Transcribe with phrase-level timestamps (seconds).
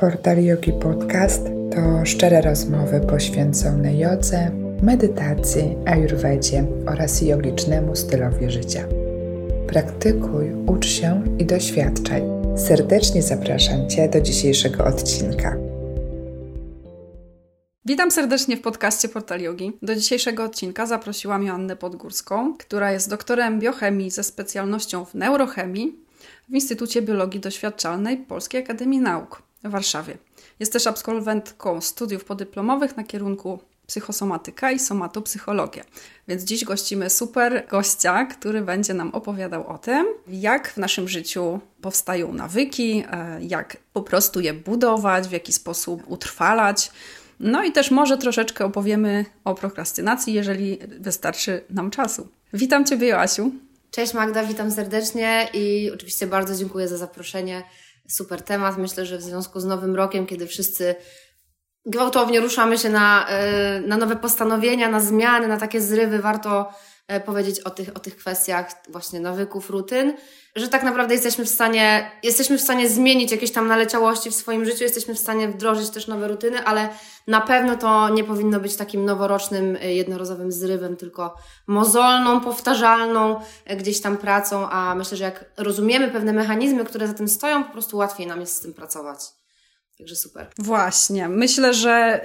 [0.00, 1.42] Portal Yogi Podcast
[1.74, 4.50] to szczere rozmowy poświęcone jodze,
[4.82, 8.84] medytacji, ayurvedzie oraz jogicznemu stylowi życia.
[9.66, 12.22] Praktykuj, ucz się i doświadczaj.
[12.56, 15.56] Serdecznie zapraszam Cię do dzisiejszego odcinka.
[17.84, 19.72] Witam serdecznie w podcaście Portal Yogi.
[19.82, 25.96] Do dzisiejszego odcinka zaprosiłam Joannę Podgórską, która jest doktorem biochemii ze specjalnością w neurochemii
[26.48, 30.18] w Instytucie Biologii Doświadczalnej Polskiej Akademii Nauk w Warszawie.
[30.60, 35.84] Jest też absolwentką studiów podyplomowych na kierunku psychosomatyka i somatopsychologia.
[36.28, 41.60] Więc dziś gościmy super gościa, który będzie nam opowiadał o tym, jak w naszym życiu
[41.80, 46.90] powstają nawyki, e, jak po prostu je budować, w jaki sposób utrwalać.
[47.40, 52.28] No i też może troszeczkę opowiemy o prokrastynacji, jeżeli wystarczy nam czasu.
[52.52, 53.52] Witam Ciebie, Joasiu.
[53.90, 57.62] Cześć Magda, witam serdecznie i oczywiście bardzo dziękuję za zaproszenie
[58.08, 58.78] super temat.
[58.78, 60.94] Myślę, że w związku z Nowym Rokiem, kiedy wszyscy
[61.86, 66.72] gwałtownie ruszamy się na, e, na nowe postanowienia, na zmiany, na takie zrywy, warto
[67.26, 70.12] powiedzieć o tych, o tych kwestiach właśnie nawyków, rutyn
[70.58, 74.64] że tak naprawdę jesteśmy w stanie, jesteśmy w stanie zmienić jakieś tam naleciałości w swoim
[74.64, 76.88] życiu, jesteśmy w stanie wdrożyć też nowe rutyny, ale
[77.26, 81.34] na pewno to nie powinno być takim noworocznym, y, jednorazowym zrywem, tylko
[81.66, 87.14] mozolną, powtarzalną y, gdzieś tam pracą, a myślę, że jak rozumiemy pewne mechanizmy, które za
[87.14, 89.37] tym stoją, po prostu łatwiej nam jest z tym pracować.
[89.98, 90.46] Także super.
[90.58, 91.28] Właśnie.
[91.28, 92.24] Myślę, że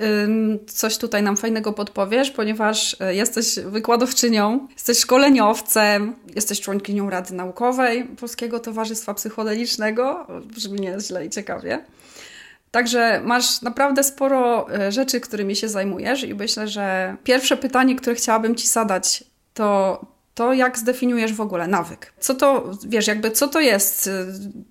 [0.68, 8.06] coś tutaj nam fajnego podpowiesz, ponieważ y, jesteś wykładowczynią, jesteś szkoleniowcem, jesteś członkinią Rady Naukowej
[8.06, 10.28] Polskiego Towarzystwa Psychodelicznego.
[10.46, 11.86] Brzmi nieźle i ciekawie.
[12.72, 18.16] Także masz naprawdę sporo y, rzeczy, którymi się zajmujesz, i myślę, że pierwsze pytanie, które
[18.16, 20.00] chciałabym Ci zadać, to
[20.36, 22.14] to jak zdefiniujesz w ogóle nawyk?
[22.20, 24.10] Co to, wiesz, jakby co to jest?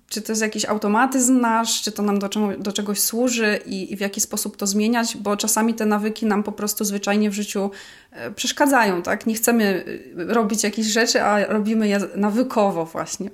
[0.09, 3.97] Czy to jest jakiś automatyzm nasz, czy to nam do, do czegoś służy i, i,
[3.97, 5.17] w jaki sposób to zmieniać?
[5.17, 7.71] Bo czasami te nawyki nam po prostu zwyczajnie w życiu
[8.11, 9.25] e, przeszkadzają, tak?
[9.25, 9.85] Nie chcemy
[10.17, 13.29] e, robić jakichś rzeczy, a robimy je nawykowo właśnie.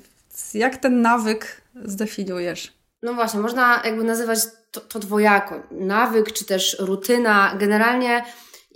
[0.54, 2.74] Jak ten nawyk zdefiniujesz?
[3.04, 4.40] No właśnie, można jakby nazywać
[4.72, 5.64] to, to dwojako.
[5.72, 7.56] Nawyk, czy też rutyna.
[7.60, 8.26] Generalnie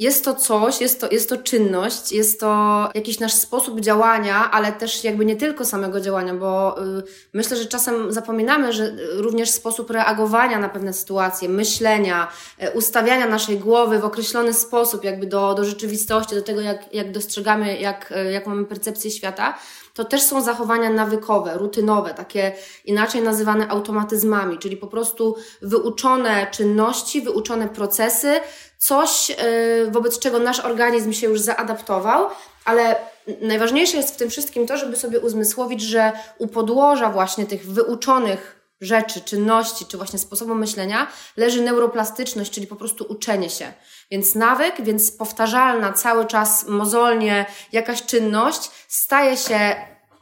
[0.03, 4.71] jest to coś, jest to, jest to czynność, jest to jakiś nasz sposób działania, ale
[4.71, 7.03] też jakby nie tylko samego działania, bo y,
[7.33, 12.27] myślę, że czasem zapominamy, że również sposób reagowania na pewne sytuacje, myślenia,
[12.63, 17.11] y, ustawiania naszej głowy w określony sposób, jakby do, do rzeczywistości, do tego, jak, jak
[17.11, 19.57] dostrzegamy, jak, y, jak mamy percepcję świata,
[19.93, 22.51] to też są zachowania nawykowe, rutynowe, takie
[22.85, 28.39] inaczej nazywane automatyzmami, czyli po prostu wyuczone czynności, wyuczone procesy,
[28.77, 32.27] coś, y, wobec czego nasz organizm się już zaadaptował,
[32.65, 32.95] ale
[33.41, 38.62] najważniejsze jest w tym wszystkim to, żeby sobie uzmysłowić, że u podłoża właśnie tych wyuczonych
[38.83, 41.07] rzeczy, czynności, czy właśnie sposobu myślenia
[41.37, 43.73] leży neuroplastyczność, czyli po prostu uczenie się.
[44.11, 49.75] Więc nawyk, więc powtarzalna cały czas mozolnie jakaś czynność staje się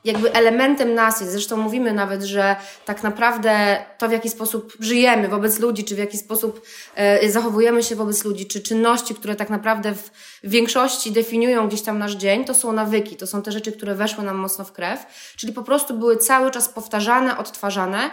[0.04, 1.32] jakby elementem nas jest.
[1.32, 2.56] Zresztą mówimy nawet, że
[2.86, 6.62] tak naprawdę to, w jaki sposób żyjemy wobec ludzi, czy w jaki sposób
[6.96, 10.10] e, zachowujemy się wobec ludzi, czy czynności, które tak naprawdę w
[10.44, 14.24] większości definiują gdzieś tam nasz dzień, to są nawyki, to są te rzeczy, które weszły
[14.24, 15.06] nam mocno w krew,
[15.36, 18.12] czyli po prostu były cały czas powtarzane, odtwarzane.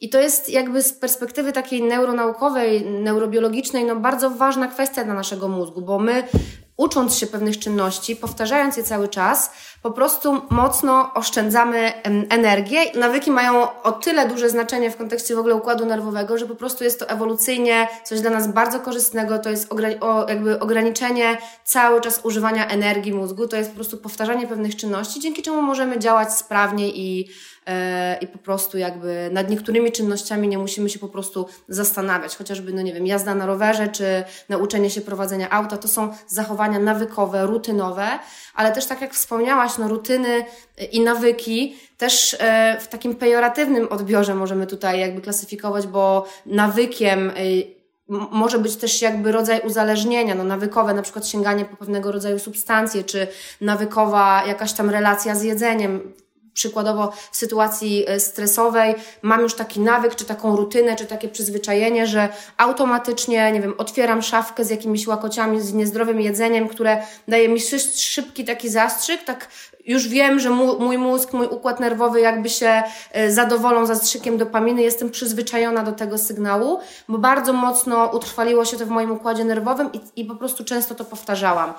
[0.00, 5.48] I to jest jakby z perspektywy takiej neuronaukowej, neurobiologicznej, no bardzo ważna kwestia dla naszego
[5.48, 6.22] mózgu, bo my
[6.80, 9.50] ucząc się pewnych czynności, powtarzając je cały czas,
[9.82, 11.92] po prostu mocno oszczędzamy
[12.28, 12.78] energię.
[12.94, 16.84] Nawyki mają o tyle duże znaczenie w kontekście w ogóle układu nerwowego, że po prostu
[16.84, 19.68] jest to ewolucyjnie coś dla nas bardzo korzystnego, to jest
[20.28, 25.42] jakby ograniczenie cały czas używania energii mózgu, to jest po prostu powtarzanie pewnych czynności, dzięki
[25.42, 27.30] czemu możemy działać sprawniej i
[27.66, 32.72] E, i po prostu jakby nad niektórymi czynnościami nie musimy się po prostu zastanawiać, chociażby,
[32.72, 34.04] no nie wiem, jazda na rowerze czy
[34.48, 38.08] nauczenie się prowadzenia auta, to są zachowania nawykowe, rutynowe,
[38.54, 40.44] ale też tak jak wspomniałaś, no rutyny
[40.92, 47.32] i nawyki też e, w takim pejoratywnym odbiorze możemy tutaj jakby klasyfikować, bo nawykiem e,
[48.30, 53.04] może być też jakby rodzaj uzależnienia, no nawykowe, na przykład sięganie po pewnego rodzaju substancje,
[53.04, 53.26] czy
[53.60, 56.12] nawykowa jakaś tam relacja z jedzeniem
[56.60, 58.94] przykładowo w sytuacji e, stresowej.
[59.22, 64.22] Mam już taki nawyk, czy taką rutynę, czy takie przyzwyczajenie, że automatycznie, nie wiem, otwieram
[64.22, 67.60] szafkę z jakimiś łakociami, z niezdrowym jedzeniem, które daje mi
[67.96, 69.48] szybki taki zastrzyk, tak
[69.86, 75.10] już wiem, że mój mózg, mój układ nerwowy jakby się e, zadowolą zastrzykiem dopaminy, jestem
[75.10, 80.00] przyzwyczajona do tego sygnału, bo bardzo mocno utrwaliło się to w moim układzie nerwowym i,
[80.20, 81.74] i po prostu często to powtarzałam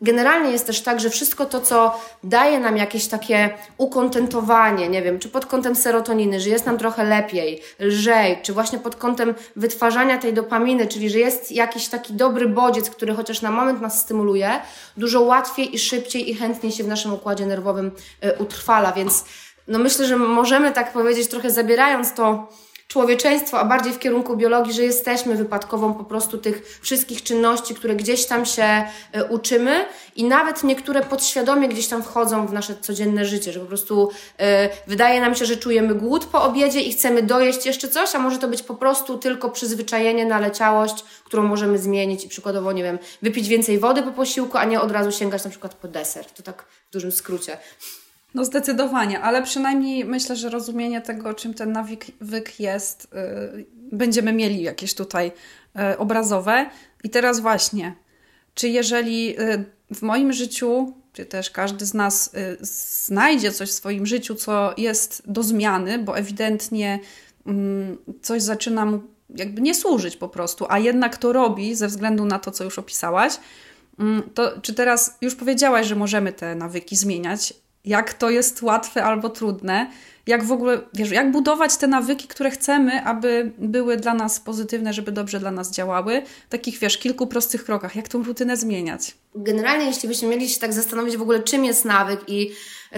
[0.00, 5.18] generalnie jest też tak, że wszystko to, co daje nam jakieś takie ukontentowanie, nie wiem,
[5.18, 10.18] czy pod kątem serotoniny, że jest nam trochę lepiej, lżej, czy właśnie pod kątem wytwarzania
[10.18, 14.50] tej dopaminy, czyli że jest jakiś taki dobry bodziec, który chociaż na moment nas stymuluje,
[14.96, 17.90] dużo łatwiej i szybciej i chętniej się w naszym układzie nerwowym
[18.24, 19.24] y, utrwala, więc
[19.68, 22.48] no myślę, że możemy tak powiedzieć, trochę zabierając to
[22.88, 27.96] człowieczeństwo, a bardziej w kierunku biologii, że jesteśmy wypadkową po prostu tych wszystkich czynności, które
[27.96, 28.62] gdzieś tam się
[29.12, 29.86] e, uczymy
[30.16, 34.68] i nawet niektóre podświadomie gdzieś tam wchodzą w nasze codzienne życie, że po prostu e,
[34.86, 38.38] wydaje nam się, że czujemy głód po obiedzie i chcemy dojeść jeszcze coś, a może
[38.38, 43.48] to być po prostu tylko przyzwyczajenie, naleciałość, którą możemy zmienić i przykładowo, nie wiem, wypić
[43.48, 46.24] więcej wody po posiłku, a nie od razu sięgać na przykład po deser.
[46.24, 47.58] To tak w dużym skrócie.
[48.34, 53.08] No zdecydowanie, ale przynajmniej myślę, że rozumienie tego, czym ten nawyk jest,
[53.54, 55.32] yy, będziemy mieli jakieś tutaj
[55.74, 56.70] yy, obrazowe.
[57.04, 57.94] I teraz właśnie,
[58.54, 59.64] czy jeżeli yy,
[59.94, 62.56] w moim życiu, czy też każdy z nas y,
[63.06, 67.00] znajdzie coś w swoim życiu, co jest do zmiany, bo ewidentnie
[67.46, 69.00] mm, coś zaczyna mu
[69.34, 72.78] jakby nie służyć po prostu, a jednak to robi ze względu na to, co już
[72.78, 73.32] opisałaś,
[73.98, 77.54] mm, to czy teraz już powiedziałaś, że możemy te nawyki zmieniać,
[77.84, 79.90] jak to jest łatwe albo trudne,
[80.26, 84.92] jak w ogóle, wiesz, jak budować te nawyki, które chcemy, aby były dla nas pozytywne,
[84.92, 89.14] żeby dobrze dla nas działały, takich, wiesz, kilku prostych krokach, jak tą rutynę zmieniać.
[89.34, 92.50] Generalnie, jeśli byśmy mieli się tak zastanowić w ogóle, czym jest nawyk i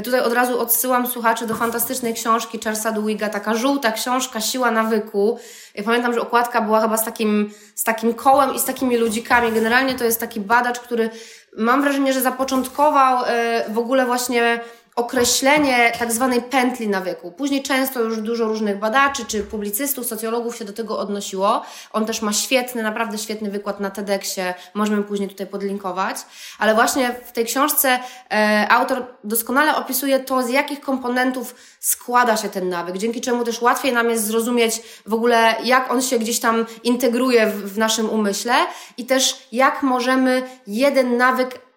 [0.04, 5.38] tutaj od razu odsyłam słuchaczy do fantastycznej książki Charlesa Duiga, taka żółta książka Siła nawyku.
[5.74, 9.52] Ja pamiętam, że okładka była chyba z takim, z takim kołem i z takimi ludzikami.
[9.52, 11.10] Generalnie to jest taki badacz, który
[11.56, 14.60] mam wrażenie, że zapoczątkował e, w ogóle właśnie
[15.00, 17.32] określenie tak zwanej pętli nawyku.
[17.32, 21.62] Później często już dużo różnych badaczy czy publicystów, socjologów się do tego odnosiło.
[21.92, 26.16] On też ma świetny, naprawdę świetny wykład na TEDxie, możemy później tutaj podlinkować.
[26.58, 27.98] Ale właśnie w tej książce
[28.30, 33.62] e, autor doskonale opisuje to, z jakich komponentów składa się ten nawyk, dzięki czemu też
[33.62, 38.10] łatwiej nam jest zrozumieć w ogóle, jak on się gdzieś tam integruje w, w naszym
[38.10, 38.54] umyśle
[38.96, 41.69] i też jak możemy jeden nawyk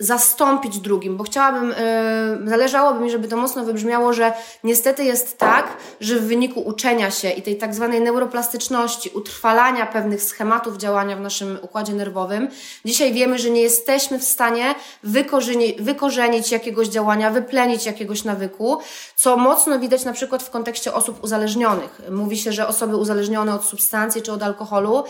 [0.00, 4.32] zastąpić drugim, bo chciałabym, yy, zależałoby mi, żeby to mocno wybrzmiało, że
[4.64, 10.22] niestety jest tak, że w wyniku uczenia się i tej tak zwanej neuroplastyczności, utrwalania pewnych
[10.22, 12.48] schematów działania w naszym układzie nerwowym,
[12.84, 18.78] dzisiaj wiemy, że nie jesteśmy w stanie wykorzeni wykorzenić jakiegoś działania, wyplenić jakiegoś nawyku,
[19.16, 22.00] co mocno widać na przykład w kontekście osób uzależnionych.
[22.10, 25.04] Mówi się, że osoby uzależnione od substancji czy od alkoholu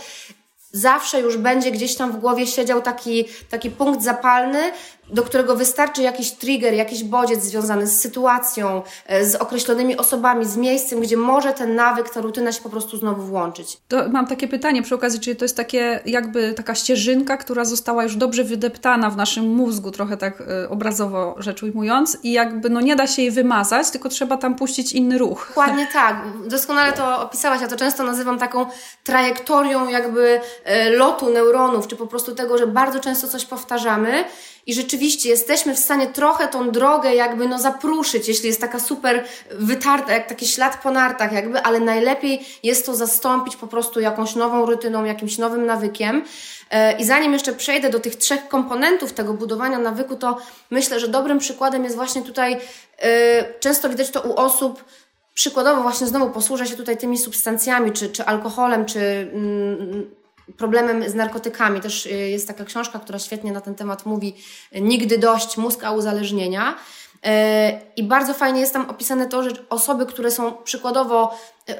[0.72, 4.72] zawsze już będzie gdzieś tam w głowie siedział taki, taki punkt zapalny,
[5.10, 10.56] do którego wystarczy jakiś trigger, jakiś bodziec związany z sytuacją, e, z określonymi osobami, z
[10.56, 13.78] miejscem, gdzie może ten nawyk, ta rutyna się po prostu znowu włączyć.
[13.88, 18.02] To mam takie pytanie przy okazji, czy to jest takie jakby taka ścieżynka, która została
[18.02, 22.81] już dobrze wydeptana w naszym mózgu, trochę tak y, obrazowo rzecz ujmując i jakby no
[22.81, 25.46] nie da się jej wymazać, tylko trzeba tam puścić inny ruch.
[25.49, 26.22] Dokładnie tak.
[26.46, 27.61] Doskonale to opisałaś.
[27.61, 28.66] Ja to często nazywam taką
[29.04, 30.40] trajektorią jakby
[30.87, 34.25] y, lotu neuronów, czy po prostu tego, że bardzo często coś powtarzamy
[34.66, 39.24] i rzeczywiście jesteśmy w stanie trochę tą drogę jakby no zapruszyć, jeśli jest taka super
[39.50, 44.34] wytarta, jak taki ślad po nartach jakby, ale najlepiej jest to zastąpić po prostu jakąś
[44.34, 46.24] nową rutyną, jakimś nowym nawykiem.
[46.70, 50.38] E, I zanim jeszcze przejdę do tych trzech komponentów tego budowania nawyku, to
[50.70, 52.56] myślę, że dobrym przykładem jest właśnie tutaj,
[52.98, 54.84] e, często widać to u osób,
[55.34, 59.00] przykładowo właśnie znowu posłużę się tutaj tymi substancjami, czy, czy alkoholem, czy
[59.32, 60.10] mm,
[60.56, 61.80] problemem z narkotykami.
[61.80, 64.37] Też y, jest taka książka, która świetnie na ten temat mówi
[64.73, 66.75] Nigdy dość, mózg a uzależnienia.
[67.26, 67.30] Y,
[67.96, 71.38] I bardzo fajnie jest tam opisane to, że osoby, które są przykładowo
[71.70, 71.75] y,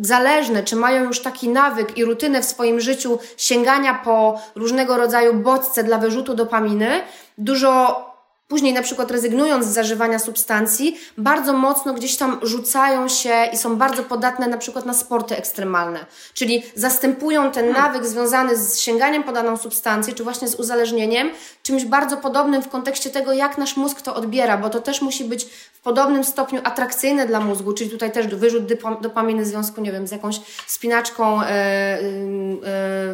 [0.00, 5.34] zależne, czy mają już taki nawyk i rutynę w swoim życiu sięgania po różnego rodzaju
[5.34, 7.02] bodźce dla wyrzutu dopaminy,
[7.38, 8.09] dużo
[8.50, 13.76] Później na przykład rezygnując z zażywania substancji, bardzo mocno gdzieś tam rzucają się i są
[13.76, 16.06] bardzo podatne na przykład na sporty ekstremalne.
[16.34, 17.82] Czyli zastępują ten hmm.
[17.82, 21.30] nawyk związany z sięganiem po daną substancję, czy właśnie z uzależnieniem,
[21.62, 25.24] czymś bardzo podobnym w kontekście tego, jak nasz mózg to odbiera, bo to też musi
[25.24, 28.64] być w podobnym stopniu atrakcyjne dla mózgu, czyli tutaj też wyrzut
[29.00, 31.98] dopaminy w związku, nie wiem, z jakąś spinaczką e, e,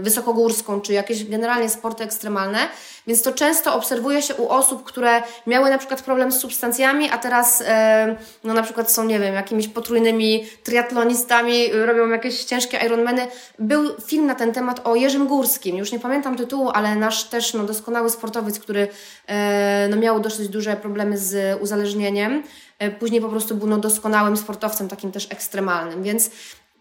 [0.00, 2.59] wysokogórską, czy jakieś generalnie sporty ekstremalne.
[3.07, 7.18] Więc to często obserwuje się u osób, które miały na przykład problem z substancjami, a
[7.18, 13.26] teraz e, no na przykład są, nie wiem, jakimiś potrójnymi triatlonistami, robią jakieś ciężkie Ironmany.
[13.59, 17.54] Był film na ten temat o Jerzym Górskim, już nie pamiętam tytułu, ale nasz też
[17.54, 18.88] no, doskonały sportowiec, który
[19.26, 22.42] e, no, miał dosyć duże problemy z uzależnieniem.
[22.78, 26.02] E, później po prostu był no, doskonałym sportowcem, takim też ekstremalnym.
[26.02, 26.30] Więc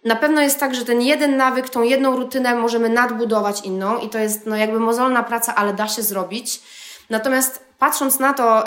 [0.05, 4.09] na pewno jest tak, że ten jeden nawyk, tą jedną rutynę możemy nadbudować inną i
[4.09, 6.61] to jest no jakby mozolna praca, ale da się zrobić.
[7.09, 8.63] Natomiast patrząc na to,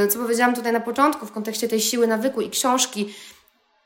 [0.00, 3.14] yy, co powiedziałam tutaj na początku w kontekście tej siły nawyku i książki,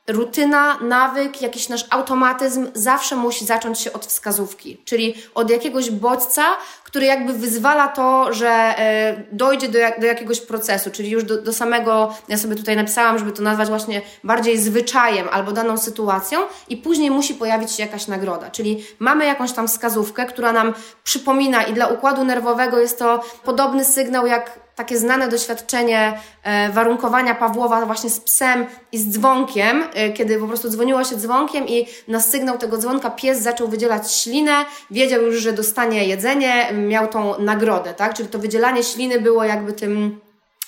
[0.09, 6.43] rutyna, nawyk, jakiś nasz automatyzm zawsze musi zacząć się od wskazówki, czyli od jakiegoś bodźca,
[6.83, 11.53] który jakby wyzwala to, że e, dojdzie do, do jakiegoś procesu, czyli już do, do
[11.53, 16.39] samego, ja sobie tutaj napisałam, żeby to nazwać właśnie bardziej zwyczajem albo daną sytuacją
[16.69, 20.73] i później musi pojawić się jakaś nagroda, czyli mamy jakąś tam wskazówkę, która nam
[21.03, 27.35] przypomina i dla układu nerwowego jest to podobny sygnał jak takie znane doświadczenie e, warunkowania
[27.35, 31.87] Pawłowa właśnie z psem i z dzwonkiem, e, kiedy po prostu dzwoniło się dzwonkiem i
[32.07, 37.39] na sygnał tego dzwonka pies zaczął wydzielać ślinę, wiedział już, że dostanie jedzenie, miał tą
[37.39, 38.13] nagrodę, tak?
[38.13, 40.19] Czyli to wydzielanie śliny było jakby tym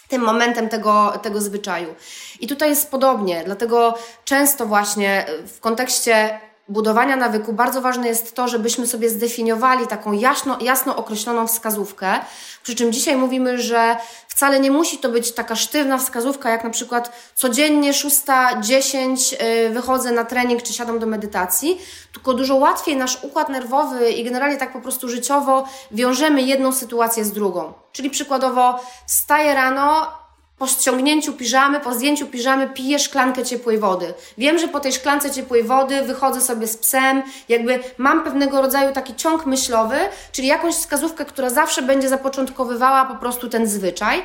[0.08, 1.96] tym momentem tego, tego zwyczaju.
[2.40, 3.94] I tutaj jest podobnie, dlatego
[4.26, 5.26] często właśnie
[5.56, 6.40] w kontekście
[6.70, 12.20] budowania nawyku bardzo ważne jest to, żebyśmy sobie zdefiniowali taką jasno, jasno określoną wskazówkę.
[12.64, 16.70] Przy czym dzisiaj mówimy, że wcale nie musi to być taka sztywna wskazówka, jak na
[16.70, 21.82] przykład codziennie 6.10 y, wychodzę na trening czy siadam do medytacji,
[22.14, 27.26] tylko dużo łatwiej nasz układ nerwowy i generalnie tak po prostu życiowo wiążemy jedną sytuację
[27.26, 27.74] z drugą.
[27.92, 30.21] Czyli przykładowo wstaję rano,
[30.62, 34.14] po ściągnięciu piżamy, po zdjęciu piżamy piję szklankę ciepłej wody.
[34.38, 38.94] Wiem, że po tej szklance ciepłej wody wychodzę sobie z psem, jakby mam pewnego rodzaju
[38.94, 39.96] taki ciąg myślowy,
[40.32, 44.24] czyli jakąś wskazówkę, która zawsze będzie zapoczątkowywała po prostu ten zwyczaj.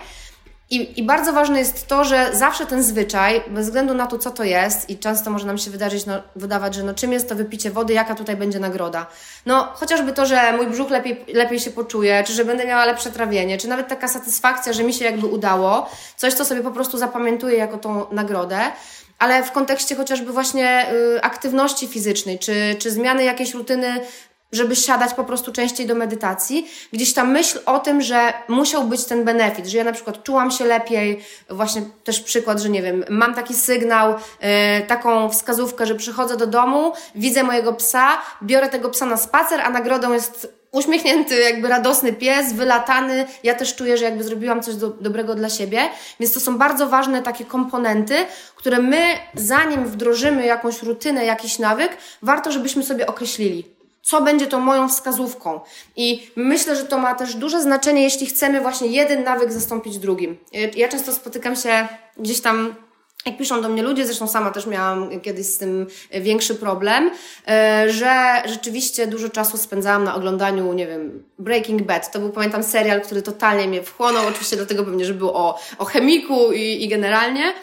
[0.71, 4.31] I, I bardzo ważne jest to, że zawsze ten zwyczaj, bez względu na to, co
[4.31, 7.35] to jest, i często może nam się wydarzyć, no, wydawać, że no, czym jest to
[7.35, 9.07] wypicie wody, jaka tutaj będzie nagroda.
[9.47, 13.11] No, chociażby to, że mój brzuch lepiej, lepiej się poczuje, czy że będę miała lepsze
[13.11, 16.99] trawienie, czy nawet taka satysfakcja, że mi się jakby udało, coś, co sobie po prostu
[16.99, 18.61] zapamiętuję jako tą nagrodę,
[19.19, 24.01] ale w kontekście chociażby właśnie y, aktywności fizycznej, czy, czy zmiany jakiejś rutyny
[24.57, 29.05] żeby siadać po prostu częściej do medytacji, gdzieś ta myśl o tym, że musiał być
[29.05, 33.05] ten benefit, że ja na przykład czułam się lepiej, właśnie też przykład, że nie wiem,
[33.11, 38.09] mam taki sygnał, yy, taką wskazówkę, że przychodzę do domu, widzę mojego psa,
[38.43, 43.27] biorę tego psa na spacer, a nagrodą jest uśmiechnięty, jakby radosny pies, wylatany.
[43.43, 45.81] Ja też czuję, że jakby zrobiłam coś do, dobrego dla siebie.
[46.21, 48.15] Więc to są bardzo ważne takie komponenty,
[48.57, 49.03] które my,
[49.35, 53.76] zanim wdrożymy jakąś rutynę, jakiś nawyk, warto, żebyśmy sobie określili
[54.07, 55.61] co będzie tą moją wskazówką.
[55.97, 60.37] I myślę, że to ma też duże znaczenie, jeśli chcemy właśnie jeden nawyk zastąpić drugim.
[60.77, 62.75] Ja często spotykam się gdzieś tam
[63.27, 67.11] jak piszą do mnie ludzie, zresztą sama też miałam kiedyś z tym większy problem,
[67.49, 72.13] e, że rzeczywiście dużo czasu spędzałam na oglądaniu, nie wiem, Breaking Bad.
[72.13, 75.85] To był, pamiętam, serial, który totalnie mnie wchłonął, oczywiście dlatego pewnie, że był o, o
[75.85, 77.55] chemiku i, i generalnie.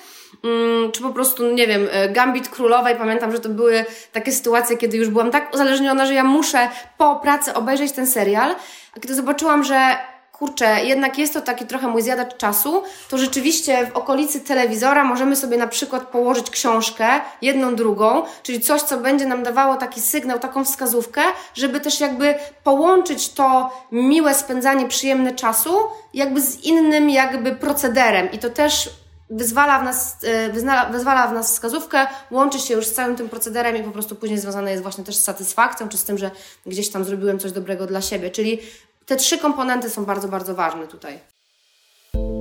[0.44, 2.96] Mm, czy po prostu, nie wiem, e, Gambit Królowej.
[2.96, 7.16] Pamiętam, że to były takie sytuacje, kiedy już byłam tak uzależniona, że ja muszę po
[7.16, 8.56] pracy obejrzeć ten serial.
[8.98, 9.98] A kiedy zobaczyłam, że
[10.32, 15.36] kurczę, jednak jest to taki trochę mój zjadacz czasu, to rzeczywiście w okolicy telewizora możemy
[15.36, 17.08] sobie na przykład położyć książkę,
[17.42, 21.22] jedną, drugą, czyli coś, co będzie nam dawało taki sygnał, taką wskazówkę,
[21.54, 25.78] żeby też jakby połączyć to miłe spędzanie, przyjemne czasu,
[26.14, 28.32] jakby z innym jakby procederem.
[28.32, 28.90] I to też
[29.36, 33.30] wyzwala w nas, e, wyzwala, wyzwala w nas wskazówkę, łączy się już z całym tym
[33.30, 36.32] procederem i po prostu później związane jest właśnie też z satysfakcją, czy z tym, że
[36.66, 38.32] gdzieś tam zrobiłem coś dobrego dla siebie.
[38.32, 38.60] Czyli
[39.06, 41.20] te trzy komponenty są bardzo, bardzo ważne tutaj.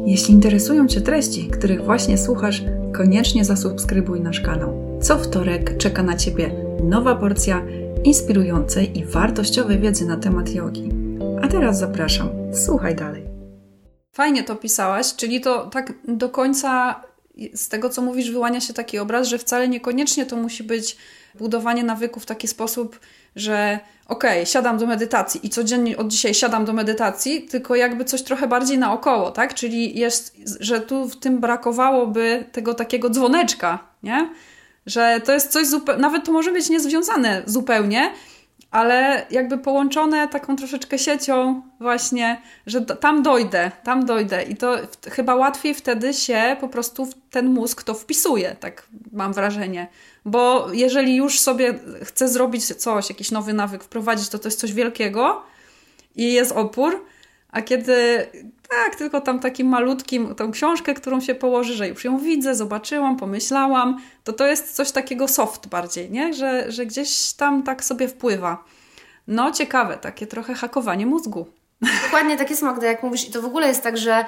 [0.07, 2.63] Jeśli interesują Cię treści, których właśnie słuchasz,
[2.97, 4.99] koniecznie zasubskrybuj nasz kanał.
[5.03, 6.51] Co wtorek czeka na Ciebie
[6.85, 7.63] nowa porcja
[8.05, 10.91] inspirującej i wartościowej wiedzy na temat jogi.
[11.43, 13.32] A teraz zapraszam, słuchaj dalej.
[14.13, 17.01] Fajnie to pisałaś, czyli to tak do końca
[17.55, 20.97] z tego, co mówisz, wyłania się taki obraz, że wcale niekoniecznie to musi być
[21.35, 23.01] budowanie nawyków w taki sposób,
[23.37, 23.79] że
[24.09, 28.23] okej, okay, siadam do medytacji i codziennie od dzisiaj siadam do medytacji, tylko jakby coś
[28.23, 29.55] trochę bardziej naokoło, tak?
[29.55, 34.31] Czyli jest, że tu w tym brakowałoby tego takiego dzwoneczka, nie?
[34.87, 38.11] Że to jest coś zupełnie, nawet to może być niezwiązane zupełnie,
[38.73, 44.77] ale jakby połączone taką troszeczkę siecią właśnie, że tam dojdę, tam dojdę i to
[45.11, 49.89] chyba łatwiej wtedy się po prostu ten mózg to wpisuje, tak mam wrażenie.
[50.25, 54.73] Bo jeżeli już sobie chcę zrobić coś, jakiś nowy nawyk wprowadzić, to to jest coś
[54.73, 55.43] wielkiego
[56.17, 57.05] i jest opór,
[57.53, 58.27] a kiedy
[58.69, 63.17] tak, tylko tam takim malutkim, tą książkę, którą się położy, że już ją widzę, zobaczyłam,
[63.17, 66.35] pomyślałam, to to jest coś takiego soft bardziej, nie?
[66.35, 68.65] Że, że gdzieś tam tak sobie wpływa.
[69.27, 71.47] No ciekawe, takie trochę hakowanie mózgu.
[72.05, 74.25] Dokładnie tak jest jak mówisz i to w ogóle jest tak, że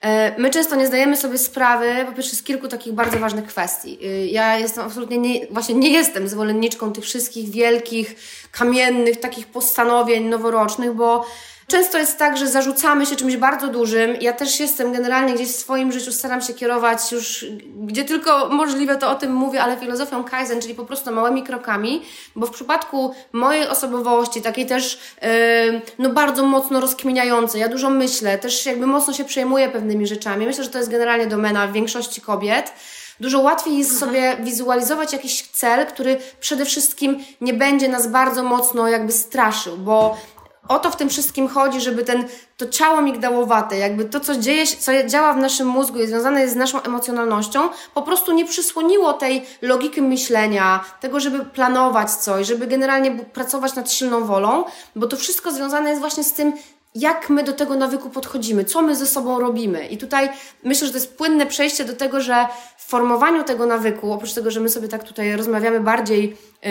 [0.00, 3.98] e, My często nie zdajemy sobie sprawy, po pierwsze, z kilku takich bardzo ważnych kwestii.
[4.06, 8.14] Y, ja jestem absolutnie, nie, właśnie nie jestem zwolenniczką tych wszystkich wielkich,
[8.52, 11.26] kamiennych, takich postanowień noworocznych, bo
[11.70, 14.16] Często jest tak, że zarzucamy się czymś bardzo dużym.
[14.20, 17.46] Ja też jestem generalnie gdzieś w swoim życiu, staram się kierować już,
[17.76, 22.02] gdzie tylko możliwe, to o tym mówię, ale filozofią Kaizen, czyli po prostu małymi krokami,
[22.36, 25.28] bo w przypadku mojej osobowości, takiej też yy,
[25.98, 30.46] no bardzo mocno rozkminiającej, ja dużo myślę, też jakby mocno się przejmuję pewnymi rzeczami.
[30.46, 32.72] Myślę, że to jest generalnie domena większości kobiet.
[33.20, 34.10] Dużo łatwiej jest mhm.
[34.10, 40.16] sobie wizualizować jakiś cel, który przede wszystkim nie będzie nas bardzo mocno jakby straszył, bo
[40.68, 42.24] o to w tym wszystkim chodzi, żeby ten,
[42.56, 46.40] to ciało migdałowate, jakby to, co dzieje się, co działa w naszym mózgu i związane
[46.40, 52.46] jest z naszą emocjonalnością, po prostu nie przysłoniło tej logiki myślenia, tego, żeby planować coś,
[52.46, 54.64] żeby generalnie pracować nad silną wolą,
[54.96, 56.52] bo to wszystko związane jest właśnie z tym,
[57.00, 59.86] jak my do tego nawyku podchodzimy, co my ze sobą robimy.
[59.86, 60.28] I tutaj
[60.64, 64.50] myślę, że to jest płynne przejście do tego, że w formowaniu tego nawyku, oprócz tego,
[64.50, 66.70] że my sobie tak tutaj rozmawiamy bardziej yy,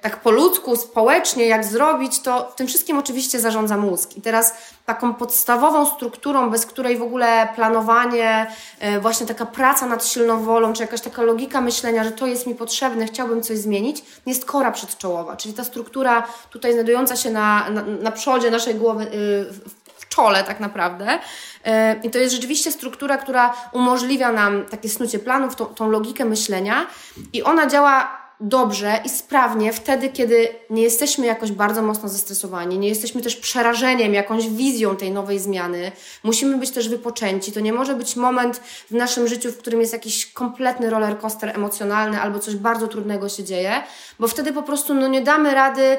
[0.00, 4.16] tak po ludzku, społecznie, jak zrobić, to tym wszystkim oczywiście zarządza mózg.
[4.16, 4.54] I teraz
[4.94, 8.46] taką podstawową strukturą, bez której w ogóle planowanie,
[8.80, 12.46] yy, właśnie taka praca nad silną wolą, czy jakaś taka logika myślenia, że to jest
[12.46, 17.70] mi potrzebne, chciałbym coś zmienić, jest kora przedczołowa, czyli ta struktura tutaj znajdująca się na,
[17.70, 21.18] na, na przodzie naszej głowy, yy, w czole tak naprawdę.
[21.64, 26.24] E, I to jest rzeczywiście struktura, która umożliwia nam takie snucie planów, tą, tą logikę
[26.24, 26.86] myślenia
[27.32, 32.88] i ona działa dobrze i sprawnie wtedy, kiedy nie jesteśmy jakoś bardzo mocno zestresowani, nie
[32.88, 35.92] jesteśmy też przerażeniem, jakąś wizją tej nowej zmiany.
[36.22, 37.52] Musimy być też wypoczęci.
[37.52, 41.56] To nie może być moment w naszym życiu, w którym jest jakiś kompletny roller coaster
[41.56, 43.82] emocjonalny albo coś bardzo trudnego się dzieje,
[44.18, 45.98] bo wtedy po prostu no, nie damy rady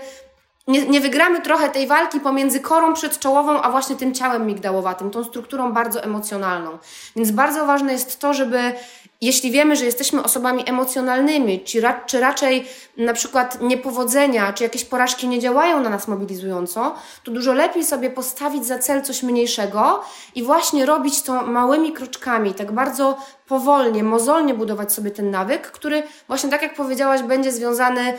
[0.68, 5.24] nie, nie wygramy trochę tej walki pomiędzy korą przedczołową, a właśnie tym ciałem migdałowatym, tą
[5.24, 6.78] strukturą bardzo emocjonalną.
[7.16, 8.74] Więc bardzo ważne jest to, żeby
[9.22, 14.86] jeśli wiemy, że jesteśmy osobami emocjonalnymi, czy, ra, czy raczej na przykład niepowodzenia, czy jakieś
[14.86, 20.04] porażki nie działają na nas mobilizująco, to dużo lepiej sobie postawić za cel coś mniejszego
[20.36, 26.04] i właśnie robić to małymi kroczkami, tak bardzo powolnie, mozolnie budować sobie ten nawyk, który
[26.28, 28.18] właśnie tak jak powiedziałaś, będzie związany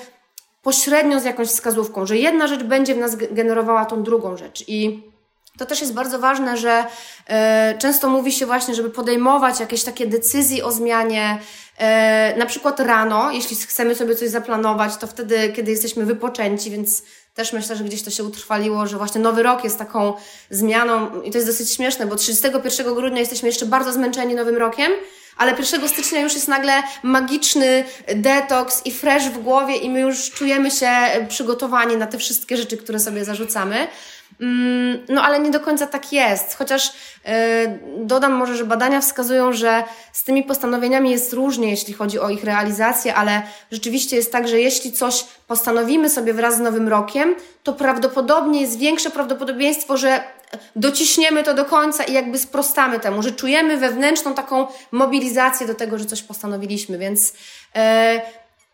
[0.63, 4.65] pośrednio z jakąś wskazówką, że jedna rzecz będzie w nas generowała tą drugą rzecz.
[4.69, 5.03] I
[5.59, 6.85] to też jest bardzo ważne, że
[7.29, 11.39] e, często mówi się właśnie, żeby podejmować jakieś takie decyzje o zmianie,
[11.79, 17.03] e, na przykład rano, jeśli chcemy sobie coś zaplanować, to wtedy, kiedy jesteśmy wypoczęci, więc
[17.35, 20.13] też myślę, że gdzieś to się utrwaliło, że właśnie nowy rok jest taką
[20.51, 24.93] zmianą i to jest dosyć śmieszne, bo 31 grudnia jesteśmy jeszcze bardzo zmęczeni nowym rokiem,
[25.37, 30.31] ale 1 stycznia już jest nagle magiczny detoks i fresh w głowie i my już
[30.31, 30.91] czujemy się
[31.29, 33.89] przygotowani na te wszystkie rzeczy, które sobie zarzucamy.
[34.41, 36.93] Mm, no ale nie do końca tak jest, chociaż
[37.25, 37.33] yy,
[37.97, 42.45] dodam może, że badania wskazują, że z tymi postanowieniami jest różnie, jeśli chodzi o ich
[42.45, 43.43] realizację, ale
[43.73, 48.79] rzeczywiście jest tak, że jeśli coś postanowimy sobie wraz z Nowym Rokiem, to prawdopodobnie jest
[48.79, 50.23] większe prawdopodobieństwo, że
[50.77, 55.99] dociśniemy to do końca i jakby sprostamy temu, że czujemy wewnętrzną taką mobilizację do tego,
[55.99, 57.33] że coś postanowiliśmy, więc
[57.77, 58.21] e,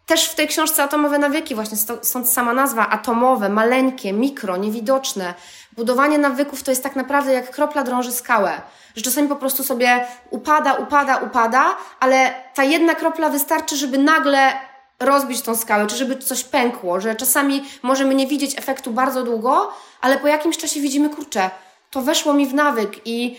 [0.07, 5.35] też w tej książce Atomowe nawyki, właśnie stąd sama nazwa, atomowe, maleńkie, mikro, niewidoczne.
[5.73, 8.61] Budowanie nawyków to jest tak naprawdę jak kropla drąży skałę.
[8.97, 14.53] Że czasami po prostu sobie upada, upada, upada, ale ta jedna kropla wystarczy, żeby nagle
[15.01, 19.73] rozbić tą skałę, czy żeby coś pękło, że czasami możemy nie widzieć efektu bardzo długo,
[20.01, 21.51] ale po jakimś czasie widzimy, kurczę,
[21.91, 23.39] to weszło mi w nawyk i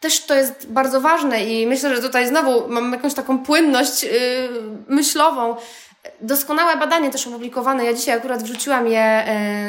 [0.00, 4.10] też to jest bardzo ważne i myślę, że tutaj znowu mam jakąś taką płynność yy,
[4.88, 5.56] myślową.
[6.20, 9.24] Doskonałe badanie też opublikowane, ja dzisiaj akurat wrzuciłam je